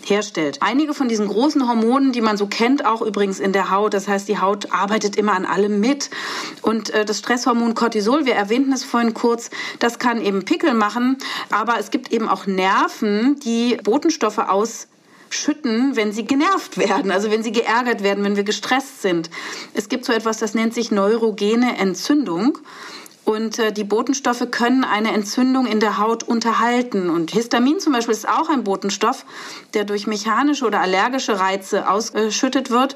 [0.10, 0.60] herstellt.
[0.62, 3.94] Einige von diesen großen Hormonen, die man so kennt, auch übrigens in der Haut.
[3.94, 6.10] Das heißt, die Haut arbeitet immer an allem mit.
[6.62, 11.18] Und äh, das Stresshormon Cortisol, wir erwähnten es vorhin kurz, das kann eben Pickel machen.
[11.52, 14.88] Aber es gibt eben auch Nerven, die Botenstoffe aus
[15.30, 19.30] schütten, wenn sie genervt werden, also wenn sie geärgert werden, wenn wir gestresst sind.
[19.74, 22.60] Es gibt so etwas, das nennt sich neurogene Entzündung.
[23.26, 27.10] Und äh, die Botenstoffe können eine Entzündung in der Haut unterhalten.
[27.10, 29.26] Und Histamin zum Beispiel ist auch ein Botenstoff,
[29.74, 32.96] der durch mechanische oder allergische Reize ausgeschüttet wird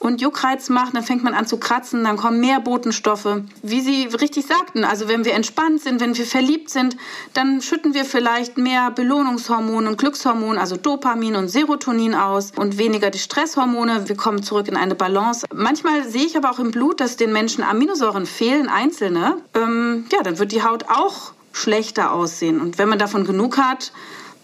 [0.00, 3.42] und Juckreiz macht, dann fängt man an zu kratzen, dann kommen mehr Botenstoffe.
[3.62, 6.96] Wie Sie richtig sagten, also wenn wir entspannt sind, wenn wir verliebt sind,
[7.34, 13.10] dann schütten wir vielleicht mehr Belohnungshormone und Glückshormone, also Dopamin und Serotonin aus und weniger
[13.10, 14.08] die Stresshormone.
[14.08, 15.46] Wir kommen zurück in eine Balance.
[15.54, 19.36] Manchmal sehe ich aber auch im Blut, dass den Menschen Aminosäuren fehlen, einzelne.
[19.70, 22.60] Ähm, ja, dann wird die Haut auch schlechter aussehen.
[22.60, 23.92] Und wenn man davon genug hat,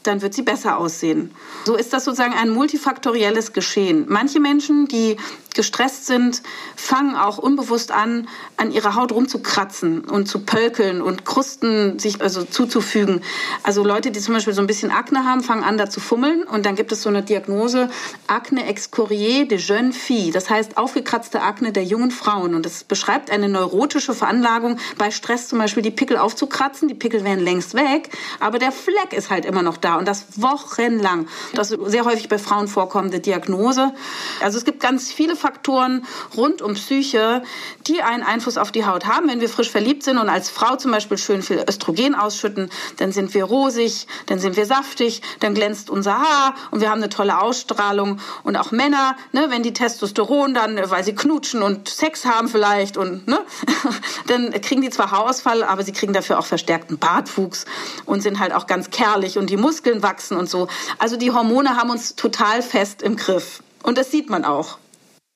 [0.03, 1.33] dann wird sie besser aussehen.
[1.65, 4.07] So ist das sozusagen ein multifaktorielles Geschehen.
[4.09, 5.17] Manche Menschen, die
[5.57, 6.43] gestresst sind,
[6.77, 12.45] fangen auch unbewusst an, an ihrer Haut rumzukratzen und zu pölkeln und Krusten sich also
[12.45, 13.23] zuzufügen.
[13.63, 16.45] Also Leute, die zum Beispiel so ein bisschen Akne haben, fangen an, da zu fummeln
[16.45, 17.89] und dann gibt es so eine Diagnose
[18.27, 20.31] Akne excorier de jeune fille.
[20.31, 25.49] Das heißt aufgekratzte Akne der jungen Frauen und das beschreibt eine neurotische Veranlagung bei Stress
[25.49, 26.89] zum Beispiel die Pickel aufzukratzen.
[26.89, 30.27] Die Pickel wären längst weg, aber der Fleck ist halt immer noch da und das
[30.37, 31.27] wochenlang.
[31.55, 33.93] Das ist sehr häufig bei Frauen vorkommende Diagnose.
[34.43, 36.05] Also es gibt ganz viele Faktoren
[36.37, 37.41] rund um Psyche,
[37.87, 39.29] die einen Einfluss auf die Haut haben.
[39.29, 43.13] Wenn wir frisch verliebt sind und als Frau zum Beispiel schön viel Östrogen ausschütten, dann
[43.13, 47.11] sind wir rosig, dann sind wir saftig, dann glänzt unser Haar und wir haben eine
[47.11, 48.19] tolle Ausstrahlung.
[48.43, 52.97] Und auch Männer, ne, wenn die Testosteron dann, weil sie knutschen und Sex haben vielleicht
[52.97, 53.39] und ne,
[54.27, 57.67] dann kriegen die zwar Haarausfall, aber sie kriegen dafür auch verstärkten Bartwuchs
[58.05, 60.67] und sind halt auch ganz kerlich und die Muskeln wachsen und so.
[60.99, 63.63] Also die Hormone haben uns total fest im Griff.
[63.85, 64.79] Und das sieht man auch.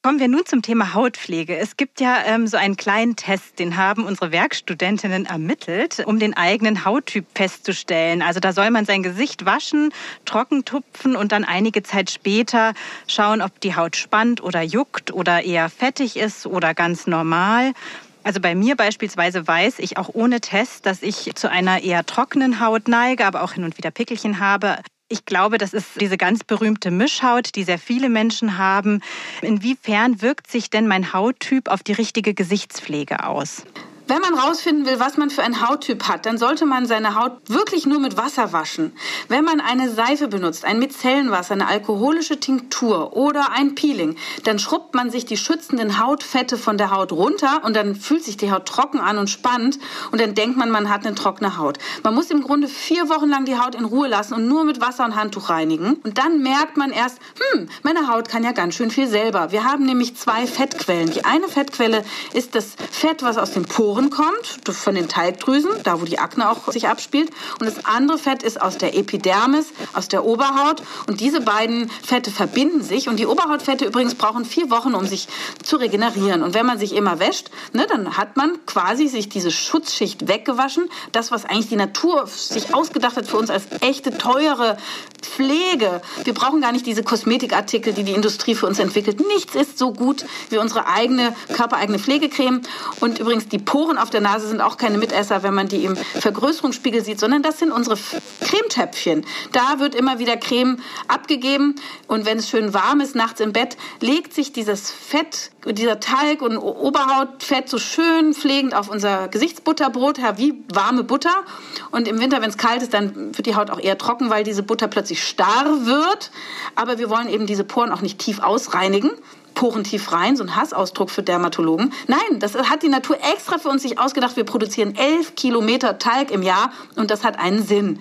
[0.02, 1.58] Kommen wir nun zum Thema Hautpflege.
[1.58, 6.34] Es gibt ja ähm, so einen kleinen Test, den haben unsere Werkstudentinnen ermittelt, um den
[6.34, 8.22] eigenen Hauttyp festzustellen.
[8.22, 9.92] Also da soll man sein Gesicht waschen,
[10.24, 12.72] trocken tupfen und dann einige Zeit später
[13.08, 17.74] schauen, ob die Haut spannt oder juckt oder eher fettig ist oder ganz normal.
[18.22, 22.58] Also bei mir beispielsweise weiß ich auch ohne Test, dass ich zu einer eher trockenen
[22.58, 24.78] Haut neige, aber auch hin und wieder Pickelchen habe.
[25.12, 29.03] Ich glaube, das ist diese ganz berühmte Mischhaut, die sehr viele Menschen haben.
[29.42, 33.64] Inwiefern wirkt sich denn mein Hauttyp auf die richtige Gesichtspflege aus?
[34.11, 37.31] Wenn man rausfinden will, was man für einen Hauttyp hat, dann sollte man seine Haut
[37.46, 38.92] wirklich nur mit Wasser waschen.
[39.29, 44.96] Wenn man eine Seife benutzt, ein Micellenwasser, eine alkoholische Tinktur oder ein Peeling, dann schrubbt
[44.96, 48.66] man sich die schützenden Hautfette von der Haut runter und dann fühlt sich die Haut
[48.66, 49.79] trocken an und spannend
[50.11, 51.79] und dann denkt man, man hat eine trockene Haut.
[52.03, 54.81] Man muss im Grunde vier Wochen lang die Haut in Ruhe lassen und nur mit
[54.81, 56.01] Wasser und Handtuch reinigen.
[56.03, 57.20] Und dann merkt man erst,
[57.53, 59.53] hm, meine Haut kann ja ganz schön viel selber.
[59.53, 61.12] Wir haben nämlich zwei Fettquellen.
[61.12, 66.00] Die eine Fettquelle ist das Fett, was aus den Poren kommt, von den Talgdrüsen, da
[66.00, 67.30] wo die Akne auch sich abspielt.
[67.58, 70.82] Und das andere Fett ist aus der Epidermis, aus der Oberhaut.
[71.06, 73.08] Und diese beiden Fette verbinden sich.
[73.08, 75.28] Und die Oberhautfette übrigens brauchen vier Wochen, um sich
[75.62, 76.42] zu regenerieren.
[76.42, 80.88] Und wenn man sich immer wäscht, ne, dann hat man quasi sich diese Schutzschicht weggewaschen.
[81.12, 84.76] Das, was eigentlich die Natur sich ausgedacht hat für uns als echte, teure
[85.20, 86.00] Pflege.
[86.24, 89.20] Wir brauchen gar nicht diese Kosmetikartikel, die die Industrie für uns entwickelt.
[89.34, 92.62] Nichts ist so gut wie unsere eigene, körpereigene Pflegecreme.
[93.00, 95.96] Und übrigens, die Poren auf der Nase sind auch keine Mitesser, wenn man die im
[95.96, 97.96] Vergrößerungsspiegel sieht, sondern das sind unsere
[98.40, 99.24] Cremetöpfchen.
[99.53, 101.76] Da wird immer wieder Creme abgegeben.
[102.07, 106.42] Und wenn es schön warm ist, nachts im Bett, legt sich dieses Fett, dieser Talg
[106.42, 111.44] und Oberhautfett so schön pflegend auf unser Gesichtsbutterbrot, wie warme Butter.
[111.90, 114.44] Und im Winter, wenn es kalt ist, dann wird die Haut auch eher trocken, weil
[114.44, 116.31] diese Butter plötzlich starr wird.
[116.74, 119.11] Aber wir wollen eben diese Poren auch nicht tief ausreinigen.
[119.54, 121.92] Poren tief rein, so ein Hassausdruck für Dermatologen.
[122.06, 124.36] Nein, das hat die Natur extra für uns sich ausgedacht.
[124.36, 128.00] Wir produzieren elf Kilometer Talg im Jahr und das hat einen Sinn.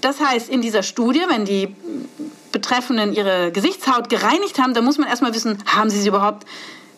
[0.00, 1.74] Das heißt, in dieser Studie, wenn die
[2.50, 6.44] Betreffenden ihre Gesichtshaut gereinigt haben, dann muss man erstmal wissen, haben sie sie überhaupt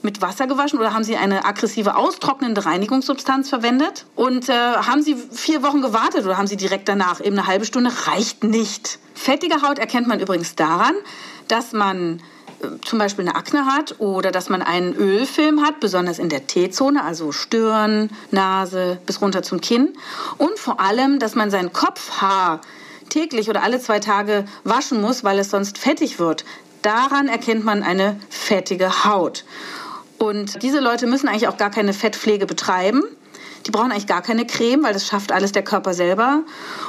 [0.05, 4.05] mit Wasser gewaschen oder haben Sie eine aggressive austrocknende Reinigungssubstanz verwendet?
[4.15, 7.21] Und äh, haben Sie vier Wochen gewartet oder haben Sie direkt danach?
[7.21, 8.99] Eben eine halbe Stunde reicht nicht.
[9.15, 10.95] Fettige Haut erkennt man übrigens daran,
[11.49, 12.21] dass man
[12.85, 17.03] zum Beispiel eine Akne hat oder dass man einen Ölfilm hat, besonders in der T-Zone,
[17.03, 19.95] also Stirn, Nase bis runter zum Kinn.
[20.39, 22.61] Und vor allem, dass man sein Kopfhaar
[23.09, 26.45] täglich oder alle zwei Tage waschen muss, weil es sonst fettig wird.
[26.83, 29.45] Daran erkennt man eine fettige Haut.
[30.19, 33.03] Und diese Leute müssen eigentlich auch gar keine Fettpflege betreiben.
[33.67, 36.43] Die brauchen eigentlich gar keine Creme, weil das schafft alles der Körper selber.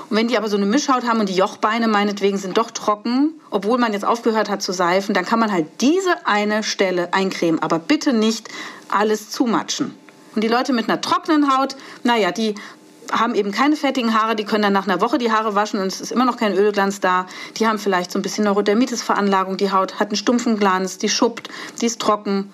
[0.09, 3.33] Und wenn die aber so eine Mischhaut haben und die Jochbeine meinetwegen sind doch trocken,
[3.49, 7.61] obwohl man jetzt aufgehört hat zu seifen, dann kann man halt diese eine Stelle eincremen.
[7.61, 8.49] Aber bitte nicht
[8.89, 9.95] alles zumatschen.
[10.35, 12.55] Und die Leute mit einer trockenen Haut, naja, die
[13.11, 15.87] haben eben keine fettigen Haare, die können dann nach einer Woche die Haare waschen und
[15.87, 17.27] es ist immer noch kein Ölglanz da.
[17.57, 21.49] Die haben vielleicht so ein bisschen Neurodermitis-Veranlagung, die Haut hat einen stumpfen Glanz, die schuppt,
[21.81, 22.53] die ist trocken.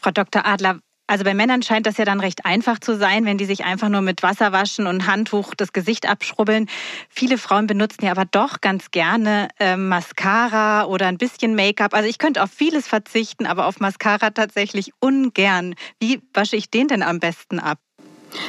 [0.00, 0.44] Frau Dr.
[0.44, 0.80] Adler,
[1.12, 3.90] also bei Männern scheint das ja dann recht einfach zu sein, wenn die sich einfach
[3.90, 6.70] nur mit Wasser waschen und Handtuch das Gesicht abschrubbeln.
[7.10, 11.92] Viele Frauen benutzen ja aber doch ganz gerne äh, Mascara oder ein bisschen Make-up.
[11.92, 15.74] Also ich könnte auf vieles verzichten, aber auf Mascara tatsächlich ungern.
[16.00, 17.78] Wie wasche ich den denn am besten ab?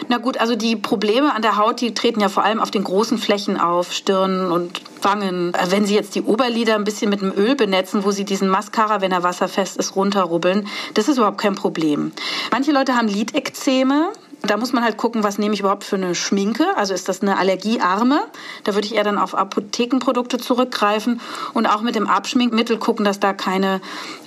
[0.07, 2.83] Na gut, also die Probleme an der Haut, die treten ja vor allem auf den
[2.83, 5.53] großen Flächen auf, Stirn und Wangen.
[5.53, 8.49] Äh, wenn Sie jetzt die Oberlider ein bisschen mit dem Öl benetzen, wo Sie diesen
[8.49, 12.11] Mascara, wenn er wasserfest ist, runterrubbeln, das ist überhaupt kein Problem.
[12.51, 14.09] Manche Leute haben Lidekzeme.
[14.45, 16.65] Da muss man halt gucken, was nehme ich überhaupt für eine Schminke.
[16.75, 18.19] Also ist das eine allergiearme?
[18.65, 21.21] Da würde ich eher dann auf Apothekenprodukte zurückgreifen
[21.53, 23.79] und auch mit dem Abschminkmittel gucken, dass da keine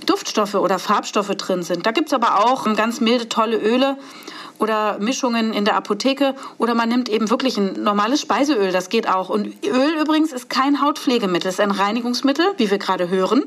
[0.06, 1.84] Duftstoffe oder Farbstoffe drin sind.
[1.84, 3.98] Da gibt es aber auch ganz milde, tolle Öle
[4.58, 9.08] oder Mischungen in der Apotheke oder man nimmt eben wirklich ein normales Speiseöl, das geht
[9.08, 9.28] auch.
[9.28, 13.44] Und Öl übrigens ist kein Hautpflegemittel, es ist ein Reinigungsmittel, wie wir gerade hören.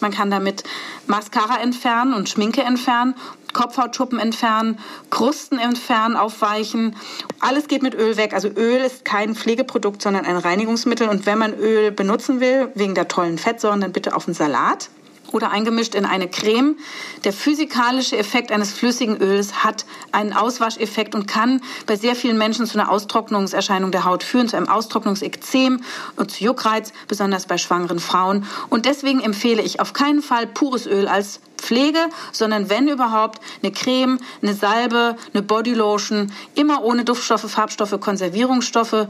[0.00, 0.64] Man kann damit
[1.06, 3.14] Mascara entfernen und Schminke entfernen.
[3.54, 6.94] Kopfhautschuppen entfernen, Krusten entfernen, aufweichen.
[7.40, 8.34] Alles geht mit Öl weg.
[8.34, 11.08] Also Öl ist kein Pflegeprodukt, sondern ein Reinigungsmittel.
[11.08, 14.90] Und wenn man Öl benutzen will, wegen der tollen Fettsäuren, dann bitte auf den Salat
[15.32, 16.76] oder eingemischt in eine Creme.
[17.24, 22.66] Der physikalische Effekt eines flüssigen Öls hat einen Auswascheffekt und kann bei sehr vielen Menschen
[22.66, 25.80] zu einer Austrocknungserscheinung der Haut führen, zu einem Austrocknungsekzem
[26.16, 28.46] und zu Juckreiz, besonders bei schwangeren Frauen.
[28.68, 31.98] Und deswegen empfehle ich auf keinen Fall pures Öl als Pflege,
[32.32, 39.08] sondern wenn überhaupt eine Creme, eine Salbe, eine Bodylotion, immer ohne Duftstoffe, Farbstoffe, Konservierungsstoffe.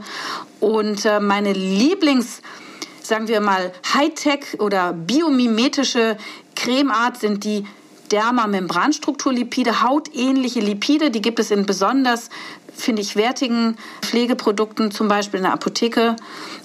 [0.59, 2.41] Und äh, meine Lieblings-
[3.09, 6.15] sagen wir mal, Hightech oder biomimetische
[6.55, 7.65] Cremeart sind die
[8.11, 11.11] Dermamembranstrukturlipide, hautähnliche Lipide.
[11.11, 12.29] Die gibt es in besonders,
[12.73, 16.15] finde ich, wertigen Pflegeprodukten, zum Beispiel in der Apotheke.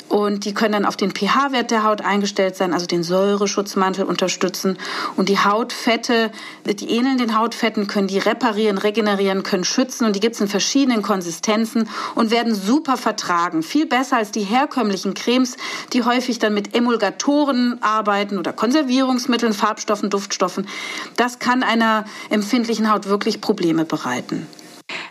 [0.08, 4.78] Und die können dann auf den pH-Wert der Haut eingestellt sein, also den Säureschutzmantel unterstützen.
[5.16, 6.30] Und die Hautfette,
[6.64, 10.04] die ähneln den Hautfetten, können die reparieren, regenerieren, können schützen.
[10.04, 13.62] Und die gibt es in verschiedenen Konsistenzen und werden super vertragen.
[13.62, 15.56] Viel besser als die herkömmlichen Cremes,
[15.92, 20.68] die häufig dann mit Emulgatoren arbeiten oder Konservierungsmitteln, Farbstoffen, Duftstoffen.
[21.16, 24.46] Das kann einer empfindlichen Haut wirklich Probleme bereiten.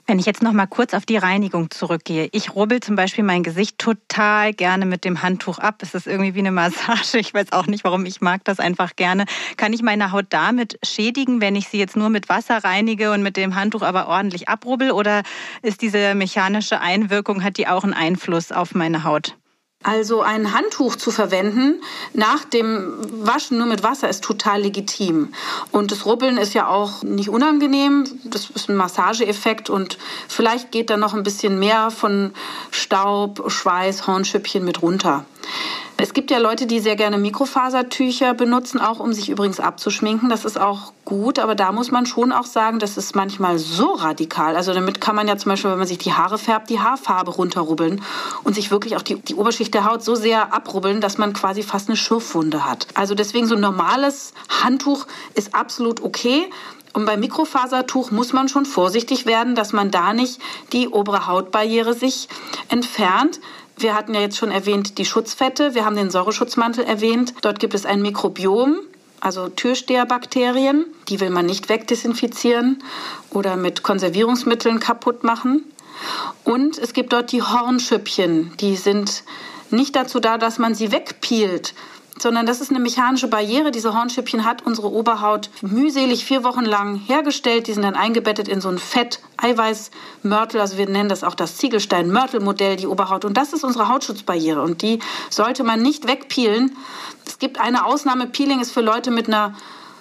[0.05, 2.27] Wenn ich jetzt noch mal kurz auf die Reinigung zurückgehe.
[2.33, 5.75] Ich rubbel zum Beispiel mein Gesicht total gerne mit dem Handtuch ab.
[5.81, 7.17] Es ist irgendwie wie eine Massage.
[7.19, 9.23] Ich weiß auch nicht, warum ich mag das einfach gerne.
[9.55, 13.23] Kann ich meine Haut damit schädigen, wenn ich sie jetzt nur mit Wasser reinige und
[13.23, 14.91] mit dem Handtuch aber ordentlich abrubbel?
[14.91, 15.23] Oder
[15.61, 19.37] ist diese mechanische Einwirkung, hat die auch einen Einfluss auf meine Haut?
[19.83, 21.81] Also ein Handtuch zu verwenden
[22.13, 22.93] nach dem
[23.25, 25.33] Waschen nur mit Wasser ist total legitim.
[25.71, 28.05] Und das Rubbeln ist ja auch nicht unangenehm.
[28.23, 29.97] Das ist ein Massageeffekt und
[30.29, 32.33] vielleicht geht da noch ein bisschen mehr von
[32.71, 35.25] Staub, Schweiß, Hornschüppchen mit runter.
[35.97, 40.27] Es gibt ja Leute, die sehr gerne Mikrofasertücher benutzen, auch um sich übrigens abzuschminken.
[40.27, 43.93] Das ist auch gut, aber da muss man schon auch sagen, das ist manchmal so
[43.93, 44.55] radikal.
[44.55, 47.31] Also damit kann man ja zum Beispiel, wenn man sich die Haare färbt, die Haarfarbe
[47.31, 48.01] runterrubbeln
[48.43, 51.63] und sich wirklich auch die, die Oberschicht der Haut so sehr abrubbeln, dass man quasi
[51.63, 52.87] fast eine Schürfwunde hat.
[52.95, 56.49] Also deswegen so ein normales Handtuch ist absolut okay.
[56.93, 60.39] Und beim Mikrofasertuch muss man schon vorsichtig werden, dass man da nicht
[60.73, 62.29] die obere Hautbarriere sich
[62.69, 63.39] entfernt.
[63.77, 67.33] Wir hatten ja jetzt schon erwähnt die Schutzfette, wir haben den Säureschutzmantel erwähnt.
[67.41, 68.77] Dort gibt es ein Mikrobiom,
[69.19, 70.85] also Türsteherbakterien.
[71.09, 72.83] Die will man nicht wegdesinfizieren
[73.29, 75.63] oder mit Konservierungsmitteln kaputt machen.
[76.43, 78.55] Und es gibt dort die Hornschüppchen.
[78.57, 79.23] Die sind
[79.71, 81.73] nicht dazu da, dass man sie wegpielt,
[82.19, 83.71] sondern das ist eine mechanische Barriere.
[83.71, 87.67] Diese Hornschüppchen hat unsere Oberhaut mühselig vier Wochen lang hergestellt.
[87.67, 90.61] Die sind dann eingebettet in so ein Fett-Eiweiß-Mörtel.
[90.61, 93.25] Also wir nennen das auch das Ziegelstein-Mörtel-Modell, die Oberhaut.
[93.25, 94.61] Und das ist unsere Hautschutzbarriere.
[94.61, 94.99] Und die
[95.29, 96.75] sollte man nicht wegpeelen.
[97.25, 98.27] Es gibt eine Ausnahme.
[98.27, 99.55] Peeling ist für Leute mit einer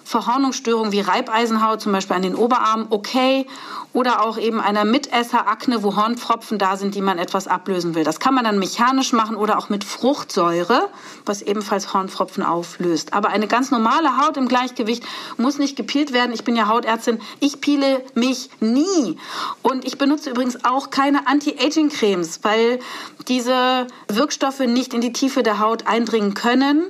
[0.04, 3.46] Verhornungsstörungen wie Reibeisenhaut, zum Beispiel an den Oberarmen, okay.
[3.92, 8.04] Oder auch eben einer Mitesserakne, wo Hornpfropfen da sind, die man etwas ablösen will.
[8.04, 10.88] Das kann man dann mechanisch machen oder auch mit Fruchtsäure,
[11.26, 13.12] was ebenfalls Hornpfropfen auflöst.
[13.12, 15.04] Aber eine ganz normale Haut im Gleichgewicht
[15.36, 16.32] muss nicht gepielt werden.
[16.32, 17.20] Ich bin ja Hautärztin.
[17.40, 19.18] Ich piele mich nie.
[19.60, 22.78] Und ich benutze übrigens auch keine Anti-Aging-Cremes, weil
[23.28, 26.84] diese Wirkstoffe nicht in die Tiefe der Haut eindringen können.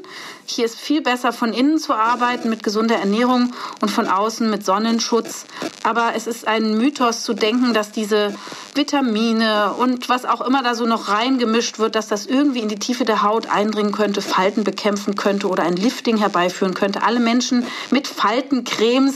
[0.44, 4.64] Hier ist viel besser von innen zu arbeiten mit gesunder Ernährung und von außen mit
[4.64, 5.46] Sonnenschutz.
[5.82, 8.34] Aber es ist ein Mythos zu denken, dass diese
[8.74, 12.78] Vitamine und was auch immer da so noch reingemischt wird, dass das irgendwie in die
[12.78, 17.02] Tiefe der Haut eindringen könnte, Falten bekämpfen könnte oder ein Lifting herbeiführen könnte.
[17.02, 19.14] Alle Menschen mit Faltencremes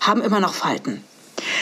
[0.00, 1.04] haben immer noch Falten.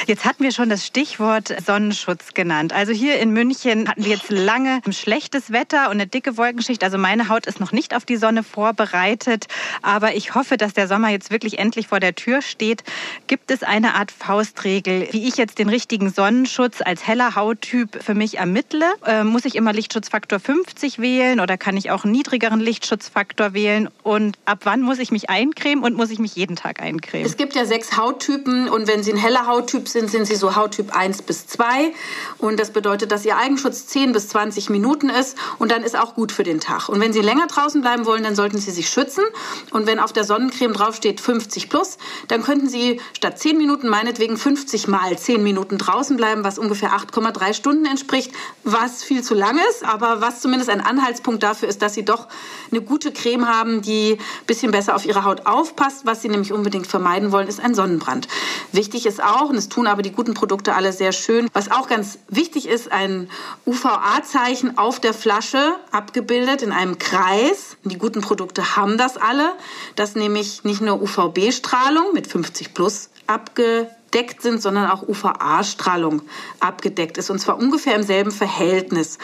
[0.07, 2.73] Jetzt hatten wir schon das Stichwort Sonnenschutz genannt.
[2.73, 6.85] Also hier in München hatten wir jetzt lange schlechtes Wetter und eine dicke Wolkenschicht.
[6.85, 9.47] Also meine Haut ist noch nicht auf die Sonne vorbereitet.
[9.83, 12.83] Aber ich hoffe, dass der Sommer jetzt wirklich endlich vor der Tür steht.
[13.27, 18.14] Gibt es eine Art Faustregel, wie ich jetzt den richtigen Sonnenschutz als heller Hauttyp für
[18.14, 18.87] mich ermittle?
[19.07, 23.88] Äh, muss ich immer Lichtschutzfaktor 50 wählen oder kann ich auch einen niedrigeren Lichtschutzfaktor wählen?
[24.03, 27.27] Und ab wann muss ich mich eincremen und muss ich mich jeden Tag eincremen?
[27.27, 30.57] Es gibt ja sechs Hauttypen und wenn Sie ein heller Hauttyp sind, sind Sie so
[30.57, 31.93] Hauttyp 1 bis 2.
[32.39, 36.15] Und das bedeutet, dass Ihr Eigenschutz 10 bis 20 Minuten ist und dann ist auch
[36.15, 36.89] gut für den Tag.
[36.89, 39.25] Und wenn Sie länger draußen bleiben wollen, dann sollten Sie sich schützen.
[39.71, 44.39] Und wenn auf der Sonnencreme draufsteht 50 plus, dann könnten Sie statt 10 Minuten meinetwegen
[44.39, 48.33] 50 mal 10 Minuten draußen bleiben, was ungefähr 8,3 Stunden entspricht,
[48.65, 52.29] was viel zu lang ist, aber was zumindest ein Anhaltspunkt dafür ist, dass Sie doch
[52.71, 56.07] eine gute Creme haben, die ein bisschen besser auf Ihre Haut aufpasst.
[56.07, 58.29] Was Sie nämlich unbedingt vermeiden wollen, ist ein Sonnenbrand.
[58.73, 61.49] Wichtig ist auch, es tun aber die guten Produkte alle sehr schön.
[61.53, 63.29] Was auch ganz wichtig ist, ein
[63.66, 67.77] UVA-Zeichen auf der Flasche abgebildet in einem Kreis.
[67.85, 69.53] Die guten Produkte haben das alle,
[69.97, 76.23] dass nämlich nicht nur UVB-Strahlung mit 50 plus abgedeckt sind, sondern auch UVA-Strahlung
[76.61, 77.31] abgedeckt ist.
[77.31, 79.18] Und zwar ungefähr im selben Verhältnis.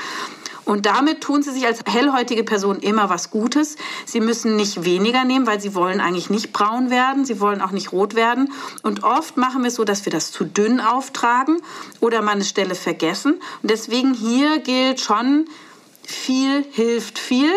[0.65, 3.77] Und damit tun sie sich als hellhäutige Person immer was Gutes.
[4.07, 7.25] Sie müssen nicht weniger nehmen, weil sie wollen eigentlich nicht braun werden.
[7.25, 8.53] Sie wollen auch nicht rot werden.
[8.83, 11.61] Und oft machen wir es so, dass wir das zu dünn auftragen
[12.01, 13.35] oder mal eine Stelle vergessen.
[13.63, 15.47] Und deswegen hier gilt schon,
[16.03, 17.53] viel hilft viel.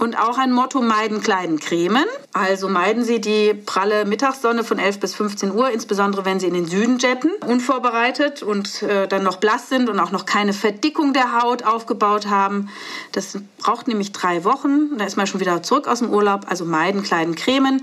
[0.00, 2.06] Und auch ein Motto meiden kleinen Cremen.
[2.32, 6.54] Also meiden Sie die pralle Mittagssonne von 11 bis 15 Uhr, insbesondere wenn Sie in
[6.54, 11.12] den Süden jetten, unvorbereitet und äh, dann noch blass sind und auch noch keine Verdickung
[11.12, 12.70] der Haut aufgebaut haben.
[13.12, 14.96] Das braucht nämlich drei Wochen.
[14.96, 16.46] Da ist man schon wieder zurück aus dem Urlaub.
[16.48, 17.82] Also meiden kleinen Cremen.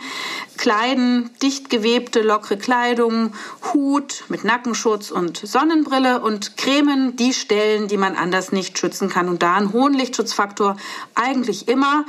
[0.58, 3.34] Kleiden, dicht gewebte, lockere Kleidung,
[3.74, 9.30] Hut mit Nackenschutz und Sonnenbrille und Cremen die Stellen, die man anders nicht schützen kann.
[9.30, 10.78] Und da einen hohen Lichtschutzfaktor
[11.14, 12.06] eigentlich immer.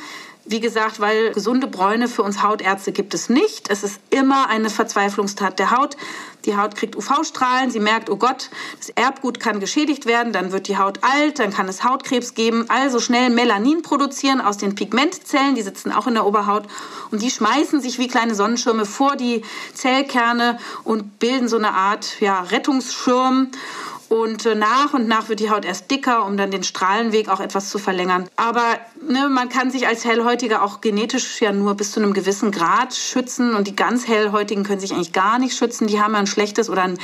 [0.51, 3.69] Wie gesagt, weil gesunde Bräune für uns Hautärzte gibt es nicht.
[3.69, 5.95] Es ist immer eine Verzweiflungstat der Haut.
[6.47, 10.67] Die Haut kriegt UV-Strahlen, sie merkt, oh Gott, das Erbgut kann geschädigt werden, dann wird
[10.67, 12.65] die Haut alt, dann kann es Hautkrebs geben.
[12.69, 16.67] Also schnell Melanin produzieren aus den Pigmentzellen, die sitzen auch in der Oberhaut
[17.11, 19.43] und die schmeißen sich wie kleine Sonnenschirme vor die
[19.75, 23.51] Zellkerne und bilden so eine Art ja, Rettungsschirm.
[24.09, 27.41] Und äh, nach und nach wird die Haut erst dicker, um dann den Strahlenweg auch
[27.41, 28.29] etwas zu verlängern.
[28.37, 28.65] Aber
[29.07, 32.95] ne, man kann sich als Hellhäutiger auch genetisch ja nur bis zu einem gewissen Grad
[32.95, 33.55] schützen.
[33.55, 35.87] Und die ganz Hellhäutigen können sich eigentlich gar nicht schützen.
[35.87, 36.99] Die haben ein schlechtes oder ein,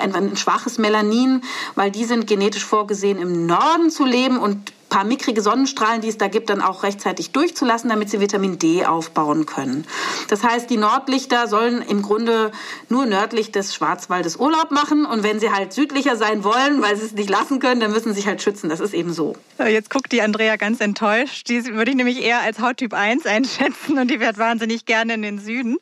[0.00, 1.42] ein, ein schwaches Melanin,
[1.74, 6.18] weil die sind genetisch vorgesehen, im Norden zu leben und paar mickrige Sonnenstrahlen, die es
[6.18, 9.86] da gibt, dann auch rechtzeitig durchzulassen, damit sie Vitamin D aufbauen können.
[10.28, 12.52] Das heißt, die Nordlichter sollen im Grunde
[12.88, 17.06] nur nördlich des Schwarzwaldes Urlaub machen und wenn sie halt südlicher sein wollen, weil sie
[17.06, 18.68] es nicht lassen können, dann müssen sie sich halt schützen.
[18.68, 19.36] Das ist eben so.
[19.58, 21.48] Jetzt guckt die Andrea ganz enttäuscht.
[21.48, 25.22] Die würde ich nämlich eher als Hauttyp 1 einschätzen und die wird wahnsinnig gerne in
[25.22, 25.78] den Süden.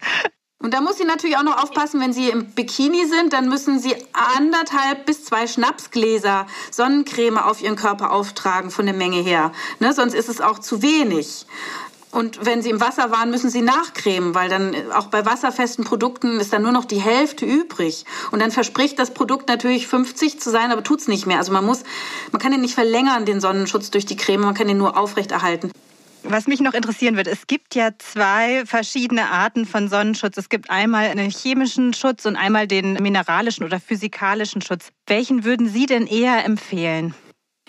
[0.58, 3.78] Und da muss sie natürlich auch noch aufpassen, wenn sie im Bikini sind, dann müssen
[3.78, 3.94] sie
[4.36, 9.52] anderthalb bis zwei Schnapsgläser Sonnencreme auf ihren Körper auftragen von der Menge her.
[9.80, 9.92] Ne?
[9.92, 11.46] Sonst ist es auch zu wenig.
[12.10, 16.40] Und wenn sie im Wasser waren, müssen sie nachcremen, weil dann auch bei wasserfesten Produkten
[16.40, 18.06] ist dann nur noch die Hälfte übrig.
[18.30, 21.36] Und dann verspricht das Produkt natürlich 50 zu sein, aber tut's nicht mehr.
[21.36, 21.82] Also man muss,
[22.32, 25.70] man kann den nicht verlängern, den Sonnenschutz durch die Creme, man kann den nur aufrechterhalten.
[26.28, 30.36] Was mich noch interessieren wird, es gibt ja zwei verschiedene Arten von Sonnenschutz.
[30.36, 34.90] Es gibt einmal einen chemischen Schutz und einmal den mineralischen oder physikalischen Schutz.
[35.06, 37.14] Welchen würden Sie denn eher empfehlen?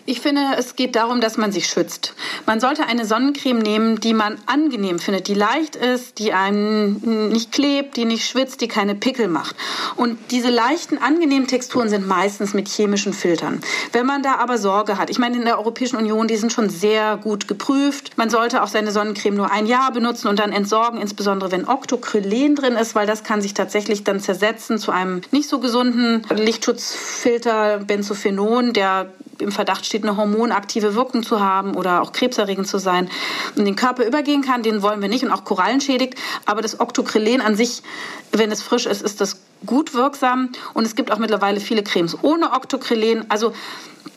[0.10, 2.14] Ich finde, es geht darum, dass man sich schützt.
[2.46, 7.52] Man sollte eine Sonnencreme nehmen, die man angenehm findet, die leicht ist, die einen nicht
[7.52, 9.58] klebt, die nicht schwitzt, die keine Pickel macht.
[9.98, 13.60] Und diese leichten, angenehmen Texturen sind meistens mit chemischen Filtern.
[13.92, 16.70] Wenn man da aber Sorge hat, ich meine, in der Europäischen Union, die sind schon
[16.70, 18.18] sehr gut geprüft.
[18.18, 22.56] Man sollte auch seine Sonnencreme nur ein Jahr benutzen und dann entsorgen, insbesondere wenn Octocrylen
[22.56, 27.80] drin ist, weil das kann sich tatsächlich dann zersetzen zu einem nicht so gesunden Lichtschutzfilter
[27.80, 29.12] Benzophenon, der
[29.42, 33.10] im Verdacht steht, eine hormonaktive Wirkung zu haben oder auch krebserregend zu sein
[33.56, 36.16] und den Körper übergehen kann, den wollen wir nicht und auch Korallen schädigt.
[36.46, 37.84] Aber das Octocrylen an sich,
[38.32, 42.18] wenn es frisch ist, ist das gut wirksam und es gibt auch mittlerweile viele Cremes
[42.22, 43.26] ohne Octocrylen.
[43.30, 43.54] Also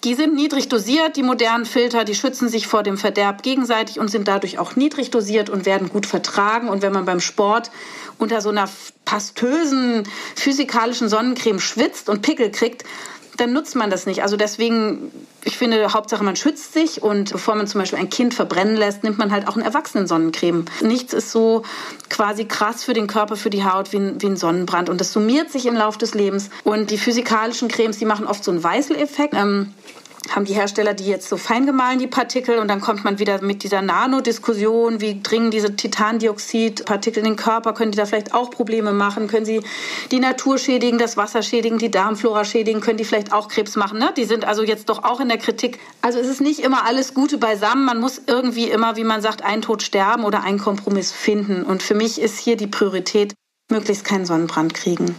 [0.04, 4.08] die sind niedrig dosiert, die modernen Filter, die schützen sich vor dem Verderb gegenseitig und
[4.08, 6.68] sind dadurch auch niedrig dosiert und werden gut vertragen.
[6.68, 7.70] Und wenn man beim Sport
[8.18, 8.68] unter so einer
[9.04, 10.04] pastösen
[10.36, 12.84] physikalischen Sonnencreme schwitzt und Pickel kriegt,
[13.36, 14.22] dann nutzt man das nicht.
[14.22, 15.10] Also deswegen,
[15.44, 19.04] ich finde, Hauptsache man schützt sich und bevor man zum Beispiel ein Kind verbrennen lässt,
[19.04, 20.64] nimmt man halt auch eine Erwachsenen-Sonnencreme.
[20.82, 21.62] Nichts ist so
[22.08, 25.12] quasi krass für den Körper, für die Haut wie ein, wie ein Sonnenbrand und das
[25.12, 26.50] summiert sich im Laufe des Lebens.
[26.64, 29.34] Und die physikalischen Cremes, die machen oft so einen Weißeleffekt.
[29.34, 29.72] Ähm,
[30.28, 33.42] haben die Hersteller die jetzt so fein gemahlen, die Partikel, und dann kommt man wieder
[33.42, 38.50] mit dieser Nanodiskussion, wie dringen diese Titandioxidpartikel in den Körper, können die da vielleicht auch
[38.50, 39.62] Probleme machen, können sie
[40.10, 43.98] die Natur schädigen, das Wasser schädigen, die Darmflora schädigen, können die vielleicht auch Krebs machen.
[43.98, 44.12] Ne?
[44.16, 45.78] Die sind also jetzt doch auch in der Kritik.
[46.02, 49.42] Also es ist nicht immer alles Gute beisammen, man muss irgendwie immer, wie man sagt,
[49.42, 51.62] einen Tod sterben oder einen Kompromiss finden.
[51.62, 53.34] Und für mich ist hier die Priorität,
[53.70, 55.14] möglichst keinen Sonnenbrand kriegen.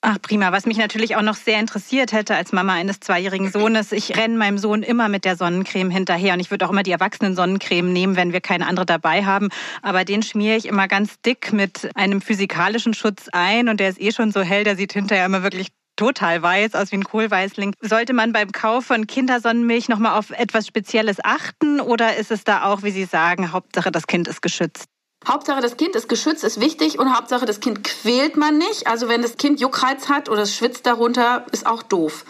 [0.00, 3.90] Ach prima, was mich natürlich auch noch sehr interessiert hätte als Mama eines zweijährigen Sohnes,
[3.90, 6.92] ich renne meinem Sohn immer mit der Sonnencreme hinterher und ich würde auch immer die
[6.92, 9.48] erwachsenen Sonnencreme nehmen, wenn wir keine andere dabei haben,
[9.82, 14.00] aber den schmiere ich immer ganz dick mit einem physikalischen Schutz ein und der ist
[14.00, 17.74] eh schon so hell, der sieht hinterher immer wirklich total weiß aus wie ein Kohlweißling.
[17.80, 22.44] Sollte man beim Kauf von Kindersonnenmilch noch mal auf etwas Spezielles achten oder ist es
[22.44, 24.86] da auch, wie Sie sagen, Hauptsache das Kind ist geschützt?
[25.26, 28.86] Hauptsache, das Kind ist geschützt, ist wichtig und Hauptsache, das Kind quält man nicht.
[28.86, 32.24] Also wenn das Kind Juckreiz hat oder es schwitzt darunter, ist auch doof.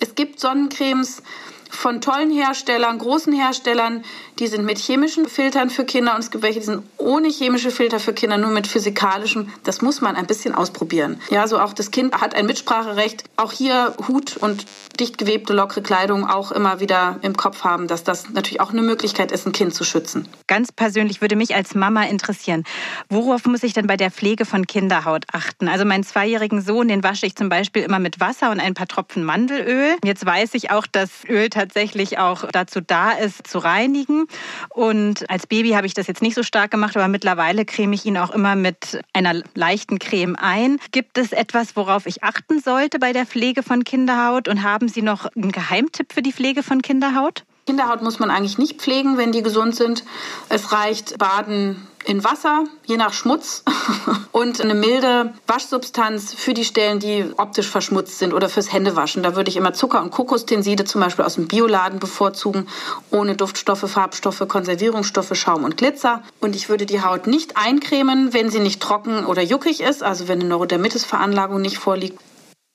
[0.00, 1.22] Es gibt Sonnencremes,
[1.70, 4.04] von tollen Herstellern, großen Herstellern,
[4.38, 7.70] die sind mit chemischen Filtern für Kinder und es gibt welche, die sind ohne chemische
[7.70, 9.52] Filter für Kinder, nur mit physikalischen.
[9.64, 11.20] Das muss man ein bisschen ausprobieren.
[11.30, 13.24] Ja, so auch das Kind hat ein Mitspracherecht.
[13.36, 14.66] Auch hier Hut und
[15.00, 18.82] dicht gewebte, lockere Kleidung auch immer wieder im Kopf haben, dass das natürlich auch eine
[18.82, 20.28] Möglichkeit ist, ein Kind zu schützen.
[20.46, 22.64] Ganz persönlich würde mich als Mama interessieren,
[23.08, 25.68] worauf muss ich denn bei der Pflege von Kinderhaut achten?
[25.68, 28.88] Also meinen zweijährigen Sohn, den wasche ich zum Beispiel immer mit Wasser und ein paar
[28.88, 29.96] Tropfen Mandelöl.
[30.04, 34.27] Jetzt weiß ich auch, dass Öl tatsächlich auch dazu da ist, zu reinigen.
[34.68, 38.04] Und als Baby habe ich das jetzt nicht so stark gemacht, aber mittlerweile creme ich
[38.04, 40.78] ihn auch immer mit einer leichten Creme ein.
[40.92, 44.48] Gibt es etwas, worauf ich achten sollte bei der Pflege von Kinderhaut?
[44.48, 47.44] Und haben Sie noch einen Geheimtipp für die Pflege von Kinderhaut?
[47.66, 50.04] Kinderhaut muss man eigentlich nicht pflegen, wenn die gesund sind.
[50.48, 53.64] Es reicht Baden in Wasser, je nach Schmutz
[54.32, 59.22] und eine milde Waschsubstanz für die Stellen, die optisch verschmutzt sind oder fürs Händewaschen.
[59.22, 62.66] Da würde ich immer Zucker und Kokostenside zum Beispiel aus dem Bioladen bevorzugen,
[63.10, 66.22] ohne Duftstoffe, Farbstoffe, Konservierungsstoffe, Schaum und Glitzer.
[66.40, 70.28] Und ich würde die Haut nicht eincremen, wenn sie nicht trocken oder juckig ist, also
[70.28, 72.18] wenn eine Neurodermitis-Veranlagung nicht vorliegt.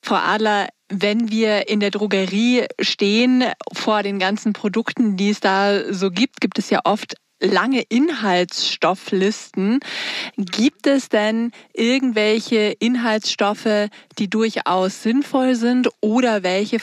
[0.05, 5.93] Frau Adler, wenn wir in der Drogerie stehen vor den ganzen Produkten, die es da
[5.93, 9.80] so gibt, gibt es ja oft lange Inhaltsstofflisten.
[10.38, 16.80] Gibt es denn irgendwelche Inhaltsstoffe, die durchaus sinnvoll sind oder welche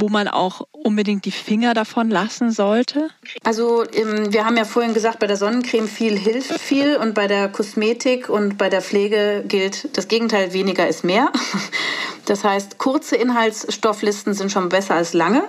[0.00, 3.08] wo man auch unbedingt die Finger davon lassen sollte?
[3.42, 7.48] Also wir haben ja vorhin gesagt, bei der Sonnencreme viel hilft viel und bei der
[7.48, 11.32] Kosmetik und bei der Pflege gilt das Gegenteil, weniger ist mehr.
[12.28, 15.44] Das heißt, kurze Inhaltsstofflisten sind schon besser als lange,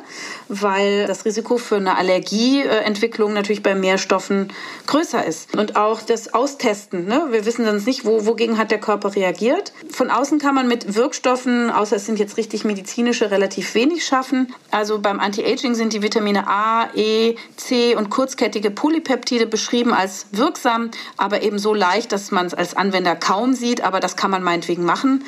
[0.48, 4.54] weil das Risiko für eine Allergieentwicklung natürlich bei mehr Stoffen
[4.88, 5.58] größer ist.
[5.58, 7.06] Und auch das Austesten.
[7.06, 7.28] Ne?
[7.32, 9.74] Wir wissen sonst nicht, wo, wogegen hat der Körper reagiert.
[9.92, 14.54] Von außen kann man mit Wirkstoffen, außer es sind jetzt richtig medizinische, relativ wenig schaffen.
[14.72, 20.92] Also beim Anti-Aging sind die Vitamine A, E, C und kurzkettige Polypeptide beschrieben als wirksam,
[21.18, 23.82] aber eben so leicht, dass man es als Anwender kaum sieht.
[23.82, 25.26] Aber das kann man meinetwegen machen.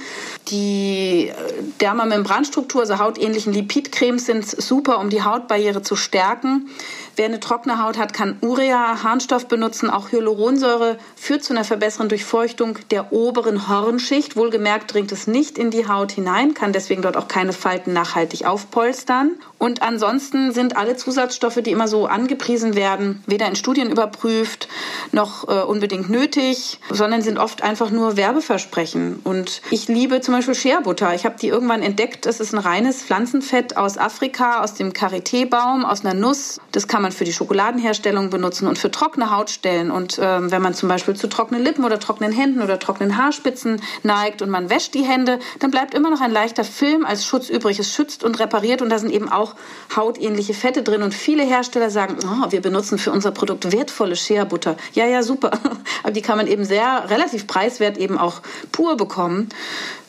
[0.47, 1.33] Die
[1.79, 6.69] Dermamembranstruktur, also hautähnlichen Lipidcremes sind super, um die Hautbarriere zu stärken.
[7.15, 9.89] Wer eine trockene Haut hat, kann Urea, Harnstoff benutzen.
[9.89, 14.35] Auch Hyaluronsäure führt zu einer verbesserten Durchfeuchtung der oberen Hornschicht.
[14.35, 18.45] Wohlgemerkt dringt es nicht in die Haut hinein, kann deswegen dort auch keine Falten nachhaltig
[18.45, 19.31] aufpolstern.
[19.57, 24.67] Und ansonsten sind alle Zusatzstoffe, die immer so angepriesen werden, weder in Studien überprüft
[25.11, 29.19] noch äh, unbedingt nötig, sondern sind oft einfach nur Werbeversprechen.
[29.23, 31.13] Und ich liebe zum Beispiel Shea Butter.
[31.13, 32.25] Ich habe die irgendwann entdeckt.
[32.25, 36.59] Das ist ein reines Pflanzenfett aus Afrika, aus dem Karité-Baum, aus einer Nuss.
[36.71, 39.91] Das kann man für die Schokoladenherstellung benutzen und für trockene Hautstellen.
[39.91, 43.81] Und ähm, wenn man zum Beispiel zu trockenen Lippen oder trockenen Händen oder trockenen Haarspitzen
[44.03, 47.49] neigt und man wäscht die Hände, dann bleibt immer noch ein leichter Film als Schutz
[47.49, 47.79] übrig.
[47.79, 49.55] Es schützt und repariert und da sind eben auch
[49.95, 51.03] hautähnliche Fette drin.
[51.03, 54.77] Und viele Hersteller sagen, oh, wir benutzen für unser Produkt wertvolle Shea-Butter.
[54.93, 55.51] Ja, ja, super.
[56.03, 58.41] Aber die kann man eben sehr relativ preiswert eben auch
[58.71, 59.49] pur bekommen.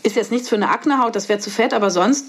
[0.02, 2.28] Ist jetzt nichts für eine Aknehaut, das wäre zu fett, aber sonst,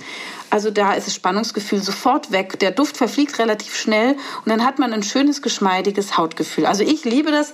[0.50, 2.60] also da ist das Spannungsgefühl sofort weg.
[2.60, 6.66] Der Duft verfliegt relativ schnell und dann hat man ein schönes, geschmeidiges Hautgefühl.
[6.66, 7.54] Also ich liebe das.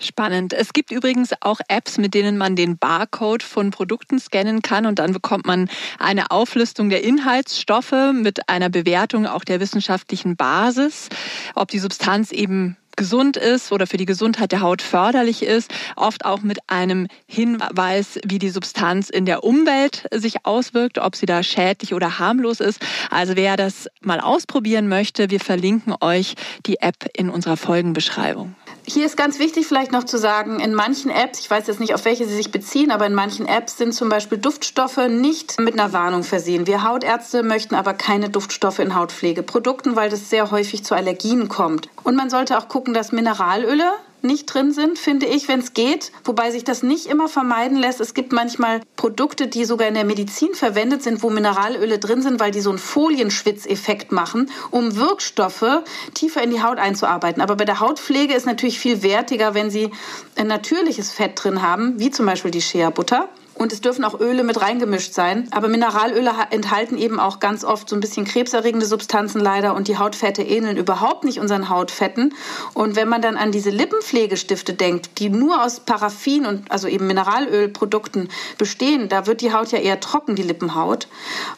[0.00, 0.52] Spannend.
[0.52, 4.98] Es gibt übrigens auch Apps, mit denen man den Barcode von Produkten scannen kann und
[4.98, 11.08] dann bekommt man eine Auflistung der Inhaltsstoffe mit einer Bewertung auch der wissenschaftlichen Basis,
[11.54, 16.24] ob die Substanz eben gesund ist oder für die Gesundheit der Haut förderlich ist, oft
[16.24, 21.42] auch mit einem Hinweis, wie die Substanz in der Umwelt sich auswirkt, ob sie da
[21.42, 22.80] schädlich oder harmlos ist.
[23.10, 26.34] Also wer das mal ausprobieren möchte, wir verlinken euch
[26.66, 28.54] die App in unserer Folgenbeschreibung.
[28.86, 31.94] Hier ist ganz wichtig vielleicht noch zu sagen, in manchen Apps, ich weiß jetzt nicht,
[31.94, 35.72] auf welche sie sich beziehen, aber in manchen Apps sind zum Beispiel Duftstoffe nicht mit
[35.72, 36.66] einer Warnung versehen.
[36.66, 41.88] Wir Hautärzte möchten aber keine Duftstoffe in Hautpflegeprodukten, weil das sehr häufig zu Allergien kommt.
[42.02, 43.90] Und man sollte auch gucken, dass Mineralöle
[44.24, 46.10] nicht drin sind, finde ich, wenn es geht.
[46.24, 48.00] Wobei sich das nicht immer vermeiden lässt.
[48.00, 52.40] Es gibt manchmal Produkte, die sogar in der Medizin verwendet sind, wo Mineralöle drin sind,
[52.40, 55.82] weil die so einen Folienschwitzeffekt machen, um Wirkstoffe
[56.14, 57.42] tiefer in die Haut einzuarbeiten.
[57.42, 59.90] Aber bei der Hautpflege ist natürlich viel wertiger, wenn sie
[60.36, 63.28] ein natürliches Fett drin haben, wie zum Beispiel die Shea-Butter.
[63.54, 65.48] Und es dürfen auch Öle mit reingemischt sein.
[65.52, 69.74] Aber Mineralöle enthalten eben auch ganz oft so ein bisschen krebserregende Substanzen leider.
[69.74, 72.34] Und die Hautfette ähneln überhaupt nicht unseren Hautfetten.
[72.74, 77.06] Und wenn man dann an diese Lippenpflegestifte denkt, die nur aus Paraffin und also eben
[77.06, 78.28] Mineralölprodukten
[78.58, 81.06] bestehen, da wird die Haut ja eher trocken, die Lippenhaut.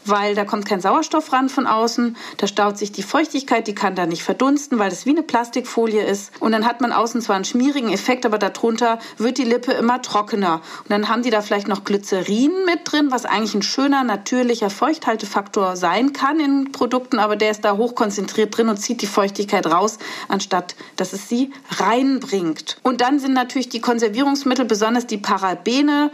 [0.04, 2.16] Weil da kommt kein Sauerstoff ran von außen.
[2.36, 6.04] Da staut sich die Feuchtigkeit, die kann da nicht verdunsten, weil das wie eine Plastikfolie
[6.04, 6.30] ist.
[6.40, 10.02] Und dann hat man außen zwar einen schmierigen Effekt, aber darunter wird die Lippe immer
[10.02, 10.56] trockener.
[10.82, 14.68] Und dann haben die da vielleicht noch Glycerin mit drin, was eigentlich ein schöner, natürlicher
[14.68, 19.66] Feuchthaltefaktor sein kann in Produkten, aber der ist da hochkonzentriert drin und zieht die Feuchtigkeit
[19.66, 22.76] raus, anstatt dass es sie reinbringt.
[22.82, 26.10] Und dann sind natürlich die Konservierungsmittel, besonders die Parabene,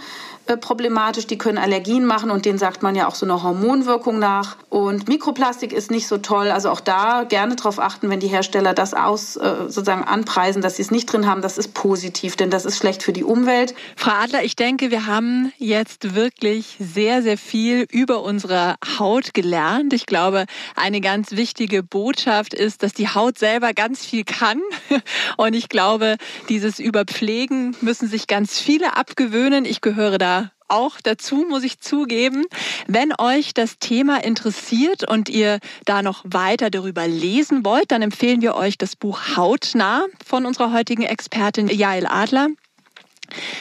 [0.46, 4.18] äh, problematisch, die können Allergien machen und denen sagt man ja auch so eine Hormonwirkung
[4.18, 4.56] nach.
[4.70, 8.74] Und Mikroplastik ist nicht so toll, also auch da gerne darauf achten, wenn die Hersteller
[8.74, 12.50] das aus äh, sozusagen anpreisen, dass sie es nicht drin haben, das ist positiv, denn
[12.50, 13.74] das ist schlecht für die Umwelt.
[13.94, 19.92] Frau Adler, ich denke, wir haben jetzt wirklich sehr, sehr viel über unsere Haut gelernt.
[19.92, 24.60] Ich glaube, eine ganz wichtige Botschaft ist, dass die Haut selber ganz viel kann.
[25.36, 26.16] Und ich glaube,
[26.48, 29.64] dieses Überpflegen müssen sich ganz viele abgewöhnen.
[29.64, 30.41] Ich gehöre da
[30.72, 32.44] auch dazu, muss ich zugeben.
[32.86, 38.42] Wenn euch das Thema interessiert und ihr da noch weiter darüber lesen wollt, dann empfehlen
[38.42, 42.48] wir euch das Buch Hautnah von unserer heutigen Expertin Jael Adler.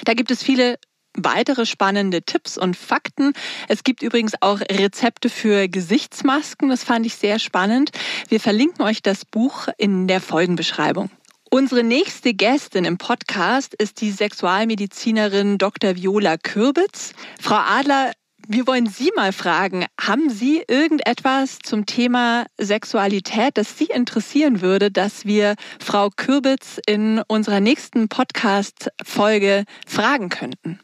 [0.06, 0.78] Da gibt es viele
[1.16, 3.34] weitere spannende Tipps und Fakten.
[3.68, 6.70] Es gibt übrigens auch Rezepte für Gesichtsmasken.
[6.70, 7.92] Das fand ich sehr spannend.
[8.30, 11.10] Wir verlinken euch das Buch in der Folgenbeschreibung.
[11.54, 15.98] Unsere nächste Gästin im Podcast ist die Sexualmedizinerin Dr.
[15.98, 17.12] Viola Kürbitz.
[17.42, 18.14] Frau Adler,
[18.48, 24.92] wir wollen Sie mal fragen, haben Sie irgendetwas zum Thema Sexualität, das Sie interessieren würde,
[24.92, 30.80] dass wir Frau Kürbitz in unserer nächsten Podcast-Folge fragen könnten?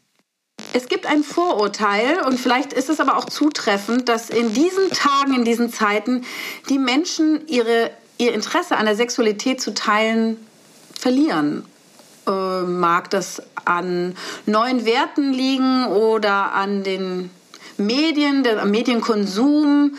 [0.74, 5.34] Es gibt ein Vorurteil und vielleicht ist es aber auch zutreffend, dass in diesen Tagen,
[5.34, 6.26] in diesen Zeiten
[6.68, 10.36] die Menschen ihre, ihr Interesse an der Sexualität zu teilen
[10.98, 11.64] verlieren.
[12.26, 17.30] Äh, mag das an neuen Werten liegen oder an den
[17.78, 19.96] Medien, am Medienkonsum,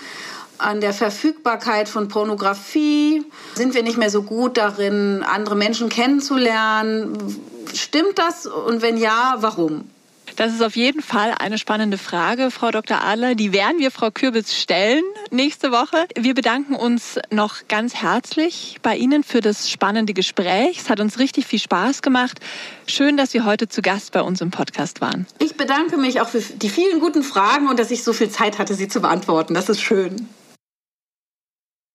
[0.57, 3.23] an der Verfügbarkeit von Pornografie?
[3.55, 7.17] Sind wir nicht mehr so gut darin, andere Menschen kennenzulernen?
[7.73, 8.45] Stimmt das?
[8.45, 9.89] Und wenn ja, warum?
[10.39, 13.03] Das ist auf jeden Fall eine spannende Frage, Frau Dr.
[13.03, 13.35] Adler.
[13.35, 16.07] Die werden wir Frau Kürbitz stellen nächste Woche.
[16.15, 20.79] Wir bedanken uns noch ganz herzlich bei Ihnen für das spannende Gespräch.
[20.79, 22.39] Es hat uns richtig viel Spaß gemacht.
[22.87, 25.27] Schön, dass Sie heute zu Gast bei uns im Podcast waren.
[25.39, 28.59] Ich bedanke mich auch für die vielen guten Fragen und dass ich so viel Zeit
[28.59, 29.53] hatte, sie zu beantworten.
[29.53, 30.29] Das ist schön.